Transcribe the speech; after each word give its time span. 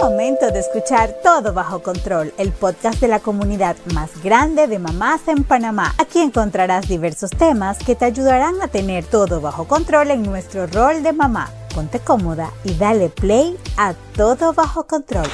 momento 0.00 0.50
de 0.50 0.60
escuchar 0.60 1.14
Todo 1.22 1.52
Bajo 1.52 1.82
Control, 1.82 2.32
el 2.38 2.52
podcast 2.52 3.00
de 3.00 3.08
la 3.08 3.20
comunidad 3.20 3.76
más 3.92 4.22
grande 4.22 4.66
de 4.66 4.78
mamás 4.78 5.26
en 5.28 5.44
Panamá. 5.44 5.94
Aquí 5.98 6.20
encontrarás 6.20 6.88
diversos 6.88 7.30
temas 7.30 7.78
que 7.78 7.94
te 7.94 8.04
ayudarán 8.04 8.60
a 8.62 8.68
tener 8.68 9.04
todo 9.04 9.40
bajo 9.40 9.66
control 9.66 10.10
en 10.10 10.22
nuestro 10.22 10.66
rol 10.66 11.02
de 11.02 11.12
mamá. 11.12 11.50
Ponte 11.74 12.00
cómoda 12.00 12.50
y 12.64 12.74
dale 12.74 13.08
play 13.08 13.56
a 13.76 13.94
Todo 14.16 14.52
Bajo 14.52 14.86
Control. 14.86 15.28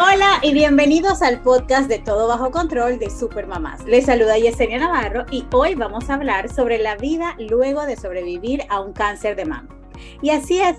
Hola 0.00 0.38
y 0.42 0.52
bienvenidos 0.52 1.22
al 1.22 1.40
podcast 1.40 1.88
de 1.88 1.98
Todo 1.98 2.28
Bajo 2.28 2.50
Control 2.50 2.98
de 2.98 3.10
Supermamás. 3.10 3.84
Les 3.84 4.06
saluda 4.06 4.38
Yesenia 4.38 4.78
Navarro 4.78 5.24
y 5.30 5.44
hoy 5.52 5.74
vamos 5.74 6.10
a 6.10 6.14
hablar 6.14 6.52
sobre 6.52 6.78
la 6.78 6.96
vida 6.96 7.34
luego 7.38 7.84
de 7.86 7.96
sobrevivir 7.96 8.62
a 8.68 8.80
un 8.80 8.92
cáncer 8.92 9.36
de 9.36 9.46
mama. 9.46 9.68
Y 10.22 10.30
así 10.30 10.60
es, 10.60 10.76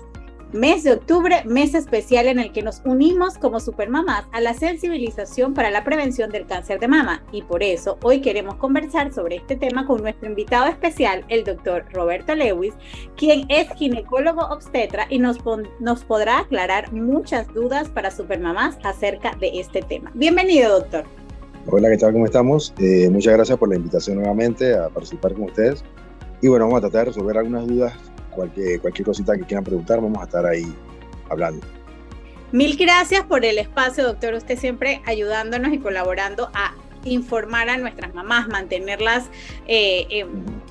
mes 0.52 0.82
de 0.82 0.92
octubre, 0.92 1.42
mes 1.44 1.74
especial 1.74 2.26
en 2.26 2.38
el 2.38 2.52
que 2.52 2.62
nos 2.62 2.80
unimos 2.84 3.36
como 3.36 3.60
supermamás 3.60 4.24
a 4.32 4.40
la 4.40 4.54
sensibilización 4.54 5.52
para 5.52 5.70
la 5.70 5.84
prevención 5.84 6.30
del 6.30 6.46
cáncer 6.46 6.80
de 6.80 6.88
mama. 6.88 7.22
Y 7.32 7.42
por 7.42 7.62
eso 7.62 7.98
hoy 8.02 8.20
queremos 8.20 8.54
conversar 8.56 9.12
sobre 9.12 9.36
este 9.36 9.56
tema 9.56 9.86
con 9.86 10.00
nuestro 10.00 10.28
invitado 10.28 10.66
especial, 10.66 11.24
el 11.28 11.44
doctor 11.44 11.84
Roberto 11.92 12.34
Lewis, 12.34 12.74
quien 13.16 13.44
es 13.50 13.68
ginecólogo 13.76 14.40
obstetra 14.46 15.06
y 15.10 15.18
nos, 15.18 15.38
nos 15.80 16.04
podrá 16.04 16.40
aclarar 16.40 16.92
muchas 16.92 17.46
dudas 17.52 17.88
para 17.90 18.10
supermamás 18.10 18.78
acerca 18.84 19.36
de 19.38 19.60
este 19.60 19.82
tema. 19.82 20.10
Bienvenido, 20.14 20.80
doctor. 20.80 21.04
Hola, 21.66 21.90
¿qué 21.90 21.98
tal? 21.98 22.14
¿Cómo 22.14 22.24
estamos? 22.24 22.72
Eh, 22.78 23.10
muchas 23.10 23.34
gracias 23.34 23.58
por 23.58 23.68
la 23.68 23.76
invitación 23.76 24.16
nuevamente 24.16 24.74
a 24.74 24.88
participar 24.88 25.34
con 25.34 25.44
ustedes. 25.44 25.84
Y 26.40 26.48
bueno, 26.48 26.64
vamos 26.64 26.78
a 26.78 26.88
tratar 26.88 27.00
de 27.00 27.04
resolver 27.12 27.36
algunas 27.36 27.66
dudas 27.66 27.92
cualquier, 28.38 29.04
cosita 29.04 29.36
que 29.36 29.44
quieran 29.44 29.64
preguntar, 29.64 30.00
vamos 30.00 30.18
a 30.20 30.24
estar 30.24 30.46
ahí 30.46 30.72
hablando. 31.28 31.66
Mil 32.52 32.76
gracias 32.76 33.24
por 33.24 33.44
el 33.44 33.58
espacio, 33.58 34.04
doctor. 34.04 34.34
Usted 34.34 34.58
siempre 34.58 35.02
ayudándonos 35.04 35.72
y 35.72 35.78
colaborando 35.78 36.50
a 36.54 36.74
informar 37.04 37.68
a 37.68 37.76
nuestras 37.76 38.14
mamás, 38.14 38.48
mantenerlas 38.48 39.26
eh, 39.66 40.06
eh, 40.10 40.26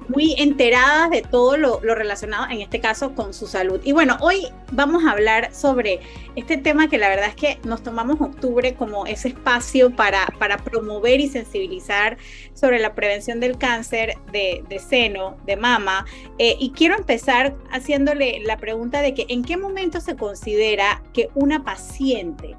muy 0.07 0.35
enteradas 0.37 1.09
de 1.09 1.21
todo 1.21 1.57
lo, 1.57 1.79
relacionado, 1.79 2.45
en 2.49 2.61
este 2.61 2.79
caso, 2.79 3.13
con 3.13 3.33
su 3.33 3.47
salud. 3.47 3.81
Y 3.83 3.91
bueno, 3.91 4.17
hoy 4.21 4.47
vamos 4.71 5.03
a 5.05 5.11
hablar 5.11 5.53
sobre 5.53 5.99
este 6.35 6.57
tema 6.57 6.87
que 6.87 6.97
la 6.97 7.09
verdad 7.09 7.27
es 7.29 7.35
que 7.35 7.59
nos 7.63 7.83
tomamos 7.83 8.21
octubre 8.21 8.75
como 8.75 9.05
ese 9.05 9.29
espacio 9.29 9.95
para, 9.95 10.27
para 10.39 10.57
promover 10.57 11.19
y 11.19 11.27
sensibilizar 11.27 12.17
sobre 12.53 12.79
la 12.79 12.93
prevención 12.95 13.39
del 13.39 13.57
cáncer 13.57 14.17
de, 14.31 14.63
seno, 14.87 15.37
de 15.45 15.57
mama. 15.57 16.05
Eh, 16.37 16.55
y 16.59 16.71
quiero 16.71 16.95
empezar 16.95 17.55
haciéndole 17.71 18.39
la 18.45 18.57
pregunta 18.57 19.01
de 19.01 19.13
que 19.13 19.25
en 19.29 19.43
qué 19.43 19.57
momento 19.57 19.99
se 19.99 20.15
considera 20.15 21.03
que 21.13 21.29
una 21.35 21.63
paciente 21.63 22.55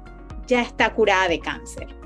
ya 0.47 0.61
está 0.61 0.93
curada 0.93 1.27
de 1.27 1.39
cáncer. 1.39 1.98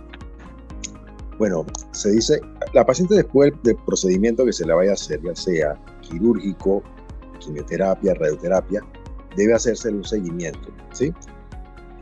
Bueno, 1.43 1.65
se 1.91 2.09
dice, 2.09 2.39
la 2.71 2.85
paciente 2.85 3.15
después 3.15 3.51
del 3.63 3.75
procedimiento 3.85 4.45
que 4.45 4.53
se 4.53 4.65
le 4.65 4.71
vaya 4.71 4.91
a 4.91 4.93
hacer, 4.93 5.21
ya 5.21 5.35
sea 5.35 5.75
quirúrgico, 5.99 6.81
quimioterapia, 7.39 8.13
radioterapia, 8.13 8.81
debe 9.35 9.53
hacerse 9.53 9.89
un 9.89 10.05
seguimiento, 10.05 10.69
¿sí? 10.93 11.13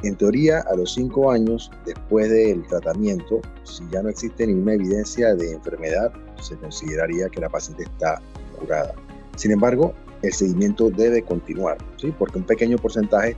En 0.03 0.15
teoría, 0.15 0.59
a 0.71 0.75
los 0.75 0.93
cinco 0.93 1.31
años 1.31 1.71
después 1.87 2.29
del 2.29 2.67
tratamiento, 2.67 3.41
si 3.63 3.83
ya 3.91 4.03
no 4.03 4.09
existe 4.09 4.45
ninguna 4.45 4.75
evidencia 4.75 5.33
de 5.33 5.53
enfermedad, 5.53 6.13
se 6.39 6.55
consideraría 6.57 7.27
que 7.29 7.41
la 7.41 7.49
paciente 7.49 7.85
está 7.85 8.21
curada. 8.59 8.93
Sin 9.37 9.49
embargo, 9.49 9.95
el 10.21 10.33
seguimiento 10.33 10.91
debe 10.91 11.23
continuar, 11.23 11.79
¿sí? 11.97 12.13
porque 12.15 12.37
un 12.37 12.45
pequeño 12.45 12.77
porcentaje 12.77 13.35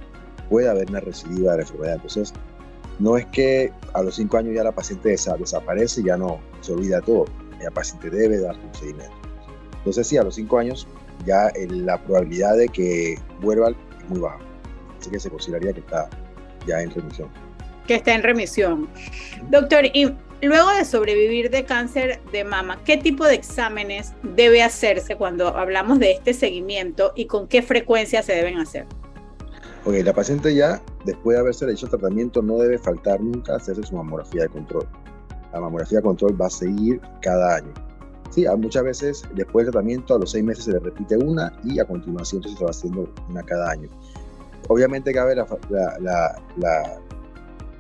puede 0.50 0.68
haber 0.68 0.90
una 0.90 1.00
recidiva 1.00 1.52
de 1.52 1.60
la 1.60 1.64
enfermedad. 1.64 1.96
Entonces, 1.96 2.34
no 3.00 3.18
es 3.18 3.26
que 3.28 3.72
a 3.94 4.04
los 4.04 4.16
cinco 4.16 4.38
años 4.38 4.56
ya 4.56 4.64
la 4.64 4.72
paciente 4.72 5.10
desaparece 5.10 6.02
y 6.02 6.06
ya 6.06 6.18
no 6.18 6.40
se 6.62 6.74
olvida 6.74 7.02
todo. 7.02 7.26
La 7.62 7.72
paciente 7.72 8.10
debe 8.10 8.40
dar 8.40 8.56
un 8.56 8.74
seguimiento. 8.76 9.14
Entonces, 9.78 10.08
sí, 10.08 10.18
a 10.18 10.24
los 10.24 10.36
cinco 10.36 10.58
años 10.58 10.88
ya 11.26 11.52
la 11.70 12.02
probabilidad 12.04 12.58
de 12.58 12.68
que 12.68 13.18
vuelva 13.42 13.70
es 13.70 14.10
muy 14.10 14.20
baja. 14.20 14.40
Así 15.00 15.10
que 15.10 15.20
se 15.20 15.30
consideraría 15.30 15.74
que 15.74 15.80
está 15.80 16.10
ya 16.68 16.82
en 16.82 16.92
remisión. 16.92 17.30
Que 17.88 17.96
está 17.96 18.14
en 18.14 18.24
remisión. 18.24 18.90
Doctor, 19.50 19.86
y 19.86 20.14
luego 20.42 20.70
de 20.72 20.86
sobrevivir 20.86 21.50
de 21.50 21.66
cáncer 21.66 22.22
de 22.32 22.44
mama, 22.44 22.80
¿qué 22.86 22.98
tipo 22.98 23.26
de 23.26 23.36
exámenes 23.36 24.14
debe 24.24 24.64
hacerse 24.64 25.16
cuando 25.16 25.50
hablamos 25.58 26.00
de 26.00 26.12
este 26.12 26.34
seguimiento 26.34 27.14
y 27.16 27.26
con 27.26 27.48
qué 27.48 27.62
frecuencia 27.62 28.24
se 28.24 28.34
deben 28.34 28.60
hacer? 28.60 28.86
Ok, 29.86 29.96
la 29.96 30.14
paciente 30.14 30.56
ya, 30.56 30.82
después 31.04 31.36
de 31.36 31.42
haberse 31.42 31.70
hecho 31.70 31.88
tratamiento, 31.88 32.42
no 32.42 32.58
debe 32.58 32.78
faltar 32.78 33.20
nunca 33.20 33.58
hacerse 33.58 33.84
su 33.84 33.96
mamografía 33.96 34.44
de 34.44 34.50
control. 34.50 34.88
La 35.52 35.60
mamografía 35.60 35.98
de 35.98 36.04
control 36.04 36.42
va 36.42 36.46
a 36.46 36.50
seguir 36.50 37.02
cada 37.22 37.58
año. 37.58 37.74
Sí, 38.30 38.46
muchas 38.58 38.84
veces 38.84 39.24
después 39.36 39.66
del 39.66 39.74
tratamiento, 39.74 40.16
a 40.16 40.20
los 40.20 40.32
seis 40.32 40.44
meses 40.44 40.64
se 40.64 40.72
le 40.72 40.80
repite 40.80 41.18
una 41.18 41.52
y 41.66 41.80
a 41.80 41.86
continuación 41.86 42.42
se 42.44 42.64
va 42.64 42.70
haciendo 42.70 43.14
una 43.30 43.44
cada 43.44 43.72
año. 43.72 43.90
Obviamente 44.70 45.14
cabe 45.14 45.36
la, 45.36 45.46
la, 45.70 45.98
la, 46.00 47.02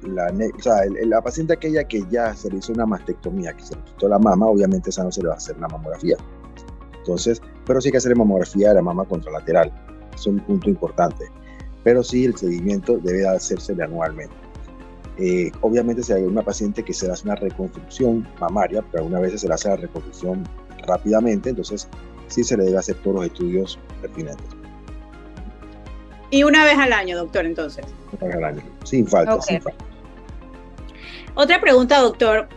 la, 0.05 0.33
o 0.57 0.61
sea, 0.61 0.81
la 1.05 1.21
paciente 1.21 1.53
aquella 1.53 1.85
que 1.85 2.03
ya 2.11 2.35
se 2.35 2.51
le 2.51 2.57
hizo 2.57 2.73
una 2.73 2.85
mastectomía, 2.85 3.53
que 3.53 3.63
se 3.63 3.75
le 3.75 3.81
quitó 3.83 4.09
la 4.09 4.19
mama, 4.19 4.45
obviamente 4.45 4.89
esa 4.89 5.05
no 5.05 5.11
se 5.11 5.21
le 5.21 5.29
va 5.29 5.35
a 5.35 5.37
hacer 5.37 5.55
una 5.55 5.69
mamografía. 5.69 6.17
Entonces, 6.97 7.41
pero 7.65 7.79
sí 7.79 7.87
hay 7.87 7.93
que 7.93 7.97
hacer 7.99 8.13
mamografía 8.13 8.69
de 8.69 8.75
la 8.75 8.81
mama 8.81 9.05
contralateral. 9.05 9.71
Es 10.13 10.27
un 10.27 10.41
punto 10.41 10.69
importante 10.69 11.31
pero 11.83 12.03
sí 12.03 12.25
el 12.25 12.35
seguimiento 12.35 12.97
debe 12.97 13.27
hacerse 13.27 13.73
anualmente. 13.81 14.33
Eh, 15.17 15.51
obviamente 15.61 16.01
si 16.01 16.11
hay 16.11 16.23
una 16.23 16.41
paciente 16.41 16.83
que 16.83 16.93
se 16.93 17.05
le 17.05 17.13
hace 17.13 17.25
una 17.25 17.35
reconstrucción 17.35 18.27
mamaria, 18.39 18.83
pero 18.91 19.03
algunas 19.03 19.21
veces 19.21 19.41
se 19.41 19.47
le 19.47 19.53
hace 19.53 19.69
la 19.69 19.75
reconstrucción 19.75 20.47
rápidamente, 20.87 21.49
entonces 21.49 21.87
sí 22.27 22.43
se 22.43 22.57
le 22.57 22.63
debe 22.65 22.79
hacer 22.79 22.95
todos 22.97 23.17
los 23.17 23.25
estudios 23.25 23.79
pertinentes. 24.01 24.47
Y 26.31 26.43
una 26.43 26.65
vez 26.65 26.79
al 26.79 26.93
año, 26.93 27.15
doctor, 27.15 27.45
entonces. 27.45 27.85
Una 28.19 28.27
vez 28.27 28.35
al 28.37 28.43
año, 28.43 28.63
sin 28.83 29.07
falta, 29.07 29.39
sin 29.41 29.61
falta. 29.61 29.85
Otra 31.35 31.61
pregunta, 31.61 31.99
doctor, 31.99 32.47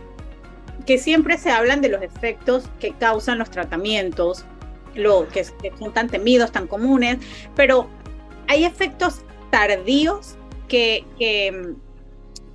que 0.87 0.97
siempre 0.97 1.37
se 1.37 1.51
hablan 1.51 1.81
de 1.81 1.89
los 1.89 2.01
efectos 2.01 2.63
que 2.79 2.93
causan 2.93 3.37
los 3.37 3.51
tratamientos, 3.51 4.45
lo 4.95 5.27
que, 5.27 5.45
que 5.61 5.71
son 5.77 5.93
tan 5.93 6.07
temidos, 6.09 6.51
tan 6.51 6.65
comunes, 6.65 7.19
pero 7.55 7.87
hay 8.47 8.65
efectos 8.65 9.21
tardíos 9.51 10.35
que, 10.67 11.05
que, 11.17 11.75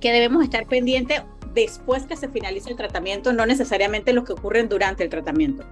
debemos 0.01 0.43
estar 0.43 0.65
pendientes 0.67 1.21
después 1.53 2.05
que 2.05 2.15
se 2.15 2.27
finalice 2.27 2.69
el 2.69 2.75
tratamiento, 2.75 3.31
no 3.33 3.45
necesariamente 3.45 4.13
los 4.13 4.25
que 4.25 4.33
ocurren 4.33 4.69
durante 4.69 5.03
el 5.03 5.09
tratamiento. 5.09 5.63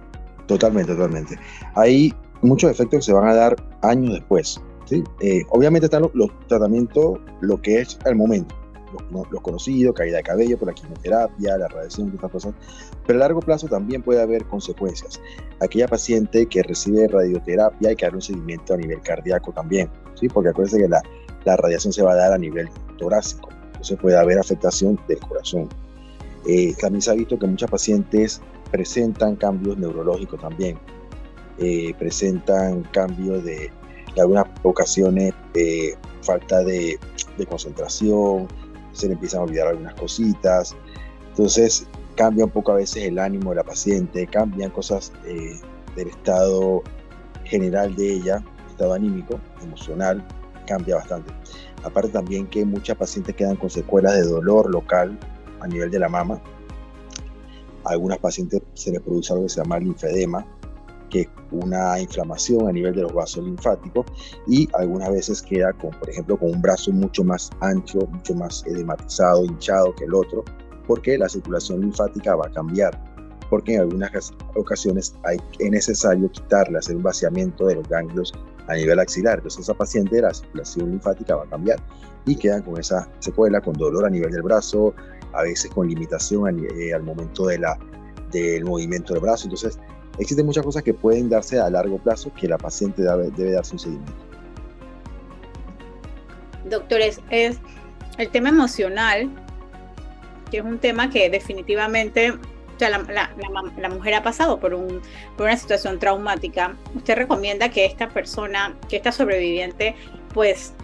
Totalmente, 0.46 0.94
totalmente. 0.94 1.38
Hay 1.74 2.14
muchos 2.40 2.70
efectos 2.70 2.98
que 2.98 3.02
se 3.02 3.12
van 3.12 3.28
a 3.28 3.34
dar 3.34 3.56
años 3.82 4.14
después. 4.14 4.60
¿sí? 4.86 5.04
Eh, 5.20 5.42
obviamente 5.50 5.86
están 5.86 6.02
los, 6.14 6.30
tratamientos, 6.48 7.20
lo 7.40 7.60
que 7.60 7.80
es 7.80 7.98
el 8.04 8.16
momento, 8.16 8.54
los, 9.10 9.40
conocidos, 9.40 9.94
caída 9.94 10.18
de 10.18 10.22
cabello 10.22 10.58
por 10.58 10.68
la 10.68 10.74
quimioterapia, 10.74 11.58
la 11.58 11.68
radiación, 11.68 12.12
estas 12.14 12.30
cosas. 12.30 12.54
Pero 13.06 13.18
a 13.18 13.20
largo 13.20 13.40
plazo 13.40 13.66
también 13.68 14.02
puede 14.02 14.22
haber 14.22 14.44
consecuencias. 14.44 15.20
Aquella 15.60 15.88
paciente 15.88 16.46
que 16.46 16.62
recibe 16.62 17.08
radioterapia 17.08 17.90
hay 17.90 17.96
que 17.96 18.06
dar 18.06 18.14
un 18.14 18.22
seguimiento 18.22 18.74
a 18.74 18.76
nivel 18.76 19.00
cardíaco 19.00 19.52
también, 19.52 19.88
¿sí? 20.14 20.28
porque 20.28 20.50
acuérdense 20.50 20.78
que 20.78 20.88
la, 20.88 21.02
la 21.44 21.56
radiación 21.56 21.92
se 21.92 22.02
va 22.02 22.12
a 22.12 22.16
dar 22.16 22.32
a 22.32 22.38
nivel 22.38 22.68
torácico, 22.98 23.48
entonces 23.66 23.98
puede 23.98 24.18
haber 24.18 24.38
afectación 24.38 24.98
del 25.08 25.18
corazón. 25.20 25.68
Eh, 26.46 26.74
también 26.80 27.02
se 27.02 27.10
ha 27.10 27.14
visto 27.14 27.38
que 27.38 27.46
muchas 27.46 27.70
pacientes 27.70 28.40
presentan 28.70 29.36
cambios 29.36 29.78
neurológicos 29.78 30.40
también, 30.40 30.78
eh, 31.58 31.94
presentan 31.98 32.82
cambios 32.92 33.44
de, 33.44 33.70
algunas 34.18 34.46
ocasiones, 34.62 35.34
eh, 35.54 35.94
falta 36.22 36.62
de, 36.64 36.98
de, 37.38 37.46
concentración, 37.46 38.48
se 38.92 39.06
le 39.06 39.14
empiezan 39.14 39.40
a 39.40 39.44
olvidar 39.44 39.68
algunas 39.68 39.94
cositas, 39.94 40.76
entonces 41.28 41.86
cambia 42.14 42.44
un 42.44 42.50
poco 42.50 42.72
a 42.72 42.76
veces 42.76 43.04
el 43.04 43.18
ánimo 43.18 43.50
de 43.50 43.56
la 43.56 43.64
paciente, 43.64 44.26
cambian 44.26 44.70
cosas 44.70 45.12
eh, 45.24 45.58
del 45.96 46.08
estado 46.08 46.82
general 47.44 47.94
de 47.96 48.14
ella, 48.14 48.44
estado 48.70 48.94
anímico, 48.94 49.40
emocional, 49.62 50.26
cambia 50.66 50.96
bastante. 50.96 51.32
Aparte 51.84 52.10
también 52.10 52.46
que 52.46 52.64
muchas 52.64 52.96
pacientes 52.96 53.34
quedan 53.34 53.56
con 53.56 53.70
secuelas 53.70 54.14
de 54.14 54.22
dolor 54.22 54.70
local 54.70 55.18
a 55.60 55.66
nivel 55.66 55.90
de 55.90 55.98
la 55.98 56.08
mama. 56.08 56.40
A 57.84 57.90
algunas 57.90 58.18
pacientes 58.18 58.62
se 58.74 58.92
les 58.92 59.00
produce 59.00 59.32
algo 59.32 59.46
que 59.46 59.50
se 59.50 59.60
llama 59.60 59.78
linfedema, 59.78 60.46
que 61.12 61.28
una 61.50 62.00
inflamación 62.00 62.66
a 62.66 62.72
nivel 62.72 62.94
de 62.94 63.02
los 63.02 63.12
vasos 63.12 63.44
linfáticos 63.44 64.06
y 64.46 64.66
algunas 64.72 65.10
veces 65.10 65.42
queda 65.42 65.72
con, 65.74 65.90
por 65.90 66.08
ejemplo, 66.08 66.38
con 66.38 66.50
un 66.50 66.62
brazo 66.62 66.90
mucho 66.90 67.22
más 67.22 67.50
ancho, 67.60 67.98
mucho 68.10 68.34
más 68.34 68.64
edematizado, 68.66 69.44
hinchado 69.44 69.94
que 69.94 70.04
el 70.04 70.14
otro, 70.14 70.42
porque 70.86 71.18
la 71.18 71.28
circulación 71.28 71.82
linfática 71.82 72.34
va 72.34 72.46
a 72.46 72.50
cambiar, 72.50 72.98
porque 73.50 73.74
en 73.74 73.82
algunas 73.82 74.32
ocasiones 74.54 75.14
hay, 75.24 75.36
es 75.58 75.70
necesario 75.70 76.30
quitarle, 76.32 76.78
hacer 76.78 76.96
un 76.96 77.02
vaciamiento 77.02 77.66
de 77.66 77.74
los 77.74 77.88
ganglios 77.88 78.32
a 78.68 78.74
nivel 78.74 78.98
axilar. 78.98 79.36
Entonces 79.36 79.60
esa 79.60 79.74
paciente, 79.74 80.22
la 80.22 80.32
circulación 80.32 80.90
linfática 80.92 81.36
va 81.36 81.44
a 81.44 81.48
cambiar 81.48 81.78
y 82.24 82.36
quedan 82.36 82.62
con 82.62 82.80
esa 82.80 83.06
secuela, 83.18 83.60
con 83.60 83.74
dolor 83.74 84.06
a 84.06 84.10
nivel 84.10 84.30
del 84.30 84.42
brazo, 84.42 84.94
a 85.34 85.42
veces 85.42 85.70
con 85.70 85.88
limitación 85.88 86.66
eh, 86.80 86.94
al 86.94 87.02
momento 87.02 87.46
de 87.46 87.58
la, 87.58 87.78
del 88.30 88.64
movimiento 88.64 89.12
del 89.12 89.22
brazo. 89.22 89.44
Entonces 89.44 89.78
existen 90.18 90.46
muchas 90.46 90.64
cosas 90.64 90.82
que 90.82 90.94
pueden 90.94 91.28
darse 91.28 91.58
a 91.58 91.68
largo 91.70 91.98
plazo 91.98 92.32
que 92.34 92.48
la 92.48 92.58
paciente 92.58 93.02
debe, 93.02 93.30
debe 93.30 93.52
darse 93.52 93.74
un 93.74 93.78
seguimiento. 93.78 94.12
Doctores, 96.64 97.20
es 97.30 97.58
el 98.18 98.28
tema 98.30 98.50
emocional, 98.50 99.30
que 100.50 100.58
es 100.58 100.64
un 100.64 100.78
tema 100.78 101.10
que 101.10 101.28
definitivamente 101.30 102.34
la, 102.88 103.88
mujer 103.88 104.14
ha 104.14 104.22
pasado 104.22 104.58
por, 104.58 104.74
un, 104.74 105.00
por 105.36 105.46
una 105.46 105.56
situación 105.56 105.98
traumática, 105.98 106.76
usted 106.94 107.16
recomienda 107.16 107.68
que 107.68 107.84
esta 107.84 108.08
persona, 108.08 108.76
que 108.88 108.96
esta 108.96 109.12
sobreviviente, 109.12 109.94
pues 110.34 110.74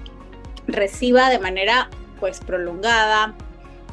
reciba 0.67 1.31
de 1.31 1.39
manera 1.39 1.89
pues 2.21 2.41
prolongada 2.41 3.35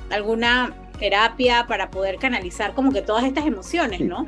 alguna 0.09 0.73
terapia 0.99 1.65
para 1.67 1.89
poder 1.89 2.17
canalizar 2.17 2.73
como 2.73 2.91
que 2.91 3.01
todas 3.01 3.23
estas 3.23 3.45
emociones, 3.45 4.01
¿no? 4.01 4.27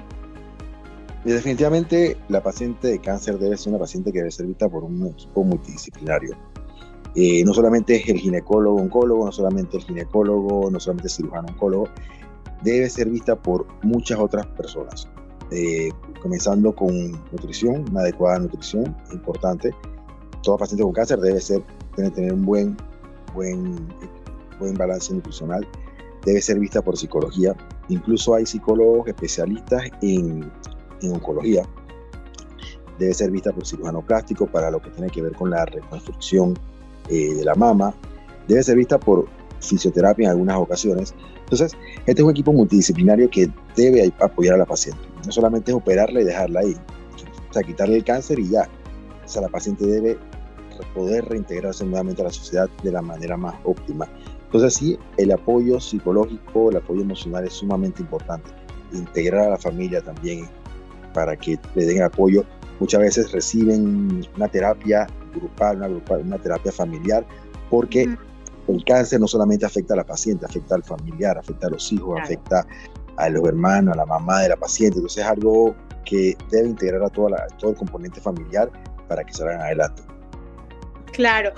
Y 1.27 1.31
definitivamente 1.31 2.15
la 2.29 2.41
paciente 2.41 2.87
de 2.87 2.99
cáncer 2.99 3.37
debe 3.37 3.57
ser 3.57 3.73
una 3.73 3.79
paciente 3.79 4.13
que 4.13 4.19
debe 4.19 4.31
ser 4.31 4.45
vista 4.45 4.69
por 4.69 4.85
un 4.85 5.07
equipo 5.07 5.43
multidisciplinario. 5.43 6.37
Eh, 7.15 7.43
no 7.43 7.53
solamente 7.53 7.97
es 7.97 8.07
el 8.07 8.17
ginecólogo 8.17 8.77
oncólogo, 8.77 9.25
no 9.25 9.31
solamente 9.33 9.75
el 9.75 9.83
ginecólogo, 9.83 10.71
no 10.71 10.79
solamente 10.79 11.09
el 11.09 11.13
cirujano 11.13 11.49
oncólogo, 11.49 11.89
debe 12.63 12.89
ser 12.89 13.09
vista 13.09 13.35
por 13.35 13.67
muchas 13.83 14.17
otras 14.19 14.45
personas, 14.47 15.09
eh, 15.51 15.89
comenzando 16.21 16.73
con 16.73 17.11
nutrición, 17.33 17.83
una 17.91 18.03
adecuada 18.03 18.39
nutrición, 18.39 18.95
importante. 19.11 19.75
Todo 20.43 20.55
paciente 20.55 20.83
con 20.83 20.93
cáncer 20.93 21.19
debe 21.19 21.41
ser, 21.41 21.61
tener 22.15 22.31
un 22.31 22.45
buen, 22.45 22.77
buen, 23.33 23.75
buen 24.61 24.75
balance 24.75 25.13
nutricional, 25.13 25.67
debe 26.25 26.41
ser 26.41 26.57
vista 26.57 26.81
por 26.81 26.95
psicología. 26.95 27.53
Incluso 27.89 28.33
hay 28.33 28.45
psicólogos 28.45 29.09
especialistas 29.09 29.83
en, 30.01 30.49
en 31.01 31.13
oncología. 31.13 31.63
Debe 32.99 33.13
ser 33.13 33.31
vista 33.31 33.51
por 33.51 33.65
cirujano 33.65 34.01
plástico 34.01 34.47
para 34.47 34.71
lo 34.71 34.81
que 34.81 34.89
tiene 34.89 35.09
que 35.09 35.21
ver 35.21 35.33
con 35.33 35.49
la 35.49 35.65
reconstrucción 35.65 36.57
eh, 37.09 37.35
de 37.35 37.45
la 37.45 37.55
mama. 37.55 37.93
Debe 38.47 38.63
ser 38.63 38.77
vista 38.77 38.99
por 38.99 39.27
fisioterapia 39.59 40.25
en 40.25 40.31
algunas 40.31 40.57
ocasiones 40.57 41.13
entonces, 41.47 41.77
este 42.05 42.21
es 42.21 42.25
un 42.25 42.31
equipo 42.31 42.51
multidisciplinario 42.51 43.29
que 43.29 43.49
debe 43.73 44.11
apoyar 44.19 44.55
a 44.55 44.57
la 44.57 44.65
paciente. 44.65 45.01
No 45.25 45.31
solamente 45.31 45.71
es 45.71 45.77
operarla 45.77 46.19
y 46.19 46.25
dejarla 46.25 46.59
ahí, 46.59 46.75
o 47.49 47.53
sea, 47.53 47.63
quitarle 47.63 47.95
el 47.95 48.03
cáncer 48.03 48.39
y 48.39 48.49
ya. 48.49 48.67
O 49.23 49.27
sea, 49.27 49.43
la 49.43 49.47
paciente 49.47 49.85
debe 49.85 50.17
poder 50.93 51.23
reintegrarse 51.23 51.85
nuevamente 51.85 52.21
a 52.21 52.25
la 52.25 52.31
sociedad 52.31 52.69
de 52.83 52.91
la 52.91 53.01
manera 53.01 53.37
más 53.37 53.55
óptima. 53.63 54.09
Entonces, 54.43 54.73
sí, 54.73 54.99
el 55.15 55.31
apoyo 55.31 55.79
psicológico, 55.79 56.69
el 56.69 56.77
apoyo 56.77 57.01
emocional 57.01 57.45
es 57.45 57.53
sumamente 57.53 58.01
importante. 58.01 58.49
Integrar 58.91 59.47
a 59.47 59.49
la 59.51 59.57
familia 59.57 60.01
también 60.01 60.49
para 61.13 61.35
que 61.35 61.59
le 61.75 61.85
den 61.85 62.03
apoyo. 62.03 62.43
Muchas 62.79 63.01
veces 63.01 63.31
reciben 63.31 64.25
una 64.35 64.47
terapia 64.47 65.07
grupal, 65.33 65.77
una, 65.77 66.17
una 66.17 66.37
terapia 66.37 66.71
familiar, 66.71 67.25
porque 67.69 68.07
el 68.67 68.83
cáncer 68.85 69.19
no 69.19 69.27
solamente 69.27 69.65
afecta 69.65 69.93
a 69.93 69.97
la 69.97 70.03
paciente, 70.03 70.45
afecta 70.45 70.75
al 70.75 70.83
familiar, 70.83 71.37
afecta 71.37 71.67
a 71.67 71.69
los 71.69 71.91
hijos, 71.91 72.19
afecta 72.21 72.65
a 73.17 73.29
los 73.29 73.47
hermanos, 73.47 73.93
a 73.93 73.97
la 73.97 74.05
mamá 74.05 74.41
de 74.41 74.49
la 74.49 74.57
paciente. 74.57 74.97
Entonces 74.97 75.23
es 75.23 75.29
algo 75.29 75.75
que 76.05 76.37
debe 76.51 76.69
integrar 76.69 77.03
a, 77.03 77.09
todo 77.09 77.71
el 77.71 77.75
componente 77.75 78.21
familiar 78.21 78.69
para 79.07 79.23
que 79.23 79.33
salgan 79.33 79.61
adelante. 79.61 80.01
Claro. 81.11 81.51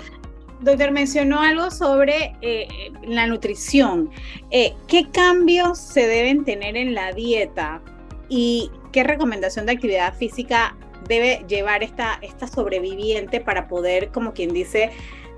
Doctor, 0.60 0.90
mencionó 0.90 1.40
algo 1.40 1.70
sobre 1.70 2.36
eh, 2.42 2.68
la 3.04 3.26
nutrición. 3.26 4.10
Eh, 4.50 4.74
¿Qué 4.88 5.10
cambios 5.10 5.78
se 5.78 6.06
deben 6.06 6.44
tener 6.44 6.76
en 6.76 6.94
la 6.94 7.12
dieta 7.12 7.80
y 8.28 8.70
qué 8.92 9.04
recomendación 9.04 9.66
de 9.66 9.72
actividad 9.72 10.14
física 10.14 10.76
debe 11.08 11.44
llevar 11.48 11.82
esta, 11.82 12.14
esta 12.22 12.46
sobreviviente 12.46 13.40
para 13.40 13.68
poder, 13.68 14.10
como 14.10 14.32
quien 14.32 14.52
dice, 14.52 14.90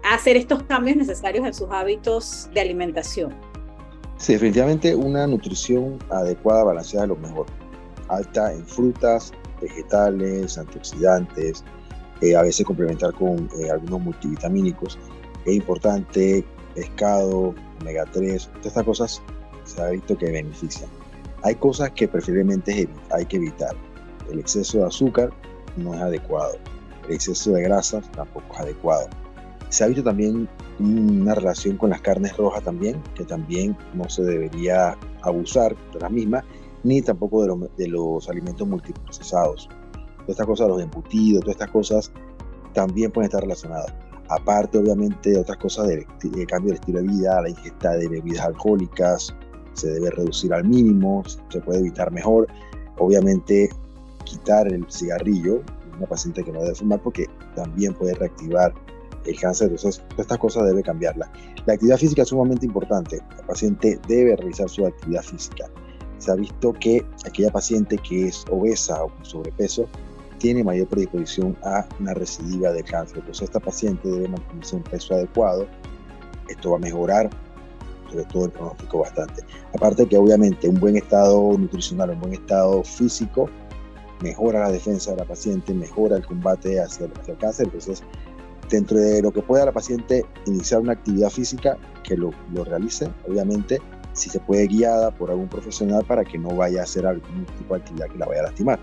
hacer 0.02 0.36
estos 0.36 0.62
cambios 0.64 0.96
necesarios 0.96 1.46
en 1.46 1.54
sus 1.54 1.70
hábitos 1.70 2.48
de 2.52 2.60
alimentación. 2.60 3.34
Sí, 4.16 4.34
definitivamente 4.34 4.94
una 4.94 5.26
nutrición 5.26 5.98
adecuada, 6.10 6.64
balanceada 6.64 7.06
es 7.06 7.08
lo 7.08 7.16
mejor. 7.16 7.46
Alta 8.08 8.52
en 8.52 8.66
frutas, 8.66 9.32
vegetales, 9.60 10.58
antioxidantes, 10.58 11.64
eh, 12.20 12.36
a 12.36 12.42
veces 12.42 12.66
complementar 12.66 13.12
con 13.14 13.48
eh, 13.58 13.70
algunos 13.70 14.00
multivitamínicos. 14.00 14.98
Es 15.44 15.54
importante 15.54 16.44
pescado, 16.74 17.54
omega 17.80 18.04
3, 18.12 18.46
todas 18.46 18.66
estas 18.66 18.84
cosas 18.84 19.22
se 19.64 19.82
ha 19.82 19.90
visto 19.90 20.16
que 20.16 20.30
benefician. 20.30 20.88
Hay 21.42 21.54
cosas 21.56 21.90
que 21.90 22.08
preferiblemente 22.08 22.88
hay 23.10 23.26
que 23.26 23.36
evitar. 23.36 23.74
El 24.30 24.38
exceso 24.38 24.78
de 24.78 24.86
azúcar 24.86 25.30
no 25.76 25.94
es 25.94 26.00
adecuado. 26.00 26.54
El 27.08 27.14
exceso 27.14 27.52
de 27.52 27.62
grasas 27.62 28.10
tampoco 28.12 28.54
es 28.54 28.60
adecuado 28.60 29.08
se 29.72 29.84
ha 29.84 29.86
visto 29.86 30.04
también 30.04 30.46
una 30.78 31.34
relación 31.34 31.78
con 31.78 31.88
las 31.88 32.02
carnes 32.02 32.36
rojas 32.36 32.62
también, 32.62 33.02
que 33.14 33.24
también 33.24 33.74
no 33.94 34.06
se 34.06 34.22
debería 34.22 34.98
abusar 35.22 35.74
de 35.94 36.00
las 36.00 36.10
mismas, 36.10 36.44
ni 36.84 37.00
tampoco 37.00 37.46
de, 37.78 37.88
los 37.88 38.28
alimentos 38.28 38.68
multiprocesados. 38.68 39.70
Todas 39.94 40.28
estas 40.28 40.46
cosas, 40.46 40.68
los 40.68 40.82
embutidos, 40.82 41.40
todas 41.40 41.54
estas 41.54 41.70
cosas 41.70 42.12
también 42.74 43.10
pueden 43.10 43.28
estar 43.28 43.40
relacionadas. 43.40 43.94
Aparte, 44.28 44.76
obviamente, 44.76 45.30
de 45.30 45.38
otras 45.38 45.56
cosas 45.56 45.88
del 45.88 46.04
cambio 46.46 46.72
de 46.72 46.74
estilo 46.74 47.00
de 47.00 47.08
vida, 47.08 47.40
la 47.40 47.48
ingesta 47.48 47.92
de 47.92 48.08
bebidas 48.08 48.44
alcohólicas 48.44 49.34
se 49.74 49.88
debe 49.88 50.10
reducir 50.10 50.52
al 50.52 50.64
mínimo, 50.64 51.22
se 51.50 51.60
puede 51.60 51.80
evitar 51.80 52.10
mejor. 52.12 52.46
Obviamente, 52.98 53.70
quitar 54.24 54.72
el 54.72 54.84
cigarrillo, 54.90 55.62
una 55.96 56.06
paciente 56.06 56.42
que 56.42 56.52
no 56.52 56.60
debe 56.62 56.74
fumar 56.74 57.00
porque 57.02 57.26
también 57.54 57.94
puede 57.94 58.14
reactivar 58.14 58.72
el 59.26 59.38
cáncer. 59.38 59.70
Entonces, 59.70 60.02
estas 60.16 60.38
cosas 60.38 60.64
debe 60.64 60.82
cambiarla. 60.82 61.30
La 61.66 61.74
actividad 61.74 61.98
física 61.98 62.22
es 62.22 62.28
sumamente 62.28 62.66
importante. 62.66 63.20
El 63.38 63.46
paciente 63.46 64.00
debe 64.08 64.36
realizar 64.36 64.68
su 64.68 64.86
actividad 64.86 65.22
física. 65.22 65.66
Se 66.18 66.30
ha 66.30 66.34
visto 66.34 66.72
que 66.72 67.04
aquella 67.26 67.50
paciente 67.50 67.98
que 67.98 68.28
es 68.28 68.44
obesa 68.50 69.02
o 69.04 69.08
con 69.08 69.24
sobrepeso 69.24 69.88
tiene 70.38 70.64
mayor 70.64 70.88
predisposición 70.88 71.56
a 71.62 71.86
una 72.00 72.14
recidiva 72.14 72.72
de 72.72 72.82
cáncer. 72.82 73.18
Entonces, 73.18 73.44
esta 73.44 73.60
paciente 73.60 74.08
debe 74.08 74.28
mantenerse 74.28 74.76
un 74.76 74.82
peso 74.82 75.14
adecuado. 75.14 75.66
Esto 76.48 76.70
va 76.72 76.76
a 76.76 76.80
mejorar 76.80 77.30
todo 78.32 78.46
el 78.46 78.50
pronóstico 78.50 79.00
bastante. 79.00 79.42
Aparte 79.74 80.06
que 80.06 80.16
obviamente 80.16 80.68
un 80.68 80.78
buen 80.78 80.96
estado 80.96 81.56
nutricional, 81.58 82.10
un 82.10 82.20
buen 82.20 82.34
estado 82.34 82.82
físico 82.82 83.48
mejora 84.22 84.60
la 84.60 84.70
defensa 84.70 85.10
de 85.10 85.18
la 85.18 85.24
paciente, 85.24 85.74
mejora 85.74 86.16
el 86.16 86.24
combate 86.24 86.80
hacia, 86.80 87.08
hacia 87.20 87.32
el 87.32 87.38
cáncer. 87.38 87.66
Entonces, 87.66 88.02
dentro 88.70 88.98
de 88.98 89.20
lo 89.20 89.32
que 89.32 89.42
pueda 89.42 89.66
la 89.66 89.72
paciente 89.72 90.24
iniciar 90.46 90.80
una 90.80 90.92
actividad 90.92 91.30
física, 91.30 91.76
que 92.04 92.16
lo, 92.16 92.30
lo, 92.54 92.64
realice, 92.64 93.10
obviamente, 93.28 93.80
si 94.12 94.30
se 94.30 94.40
puede 94.40 94.66
guiada 94.66 95.10
por 95.10 95.30
algún 95.30 95.48
profesional 95.48 96.04
para 96.04 96.24
que 96.24 96.38
no 96.38 96.54
vaya 96.54 96.80
a 96.80 96.84
hacer 96.84 97.06
algún 97.06 97.46
tipo 97.58 97.74
de 97.74 97.80
actividad 97.80 98.08
que 98.08 98.18
la 98.18 98.26
vaya 98.26 98.40
a 98.40 98.44
lastimar. 98.44 98.78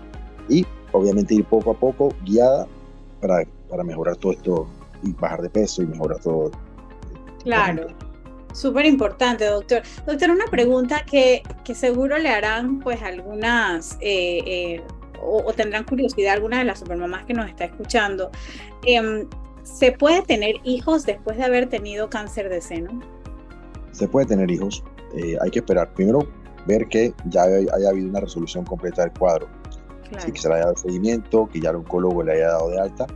Y 0.48 0.66
obviamente 0.92 1.34
ir 1.34 1.44
poco 1.44 1.70
a 1.70 1.74
poco 1.74 2.14
guiada 2.24 2.66
para, 3.20 3.44
para 3.68 3.84
mejorar 3.84 4.16
todo 4.16 4.32
esto 4.32 4.66
y 5.02 5.12
bajar 5.12 5.42
de 5.42 5.50
peso 5.50 5.82
y 5.82 5.86
mejorar 5.86 6.18
todo. 6.20 6.50
Claro. 7.42 7.86
Súper 8.52 8.86
importante, 8.86 9.44
doctor. 9.46 9.82
Doctor, 10.06 10.30
una 10.30 10.46
pregunta 10.46 11.04
que, 11.04 11.42
que, 11.64 11.74
seguro 11.74 12.18
le 12.18 12.28
harán 12.30 12.80
pues 12.80 13.00
algunas 13.02 13.96
eh, 14.00 14.40
eh, 14.46 14.82
o, 15.22 15.52
tendrán 15.52 15.84
curiosidad 15.84 16.34
algunas 16.34 16.60
de 16.60 16.64
las 16.64 16.78
supermamás 16.78 17.24
que 17.24 17.34
nos 17.34 17.48
está 17.48 17.64
escuchando. 17.64 18.30
Eh, 18.86 19.26
¿Se 19.62 19.92
puede 19.92 20.22
tener 20.22 20.56
hijos 20.64 21.04
después 21.04 21.36
de 21.36 21.44
haber 21.44 21.68
tenido 21.68 22.08
cáncer 22.10 22.48
de 22.48 22.60
seno? 22.60 23.00
Se 23.92 24.08
puede 24.08 24.26
tener 24.26 24.50
hijos. 24.50 24.82
Eh, 25.14 25.36
hay 25.40 25.50
que 25.50 25.60
esperar. 25.60 25.92
Primero, 25.94 26.20
ver 26.66 26.88
que 26.88 27.12
ya 27.26 27.42
haya, 27.42 27.88
habido 27.88 28.08
una 28.08 28.20
resolución 28.20 28.64
completa 28.64 29.02
del 29.02 29.12
cuadro. 29.12 29.48
Si 30.18 30.32
se 30.32 30.48
le 30.48 30.54
haya 30.54 30.64
dado 30.64 30.76
seguimiento, 30.76 31.48
que 31.52 31.60
ya 31.60 31.70
el 31.70 31.76
oncólogo 31.76 32.22
le 32.22 32.32
haya 32.32 32.48
dado 32.48 32.70
de 32.70 32.80
alta, 32.80 33.06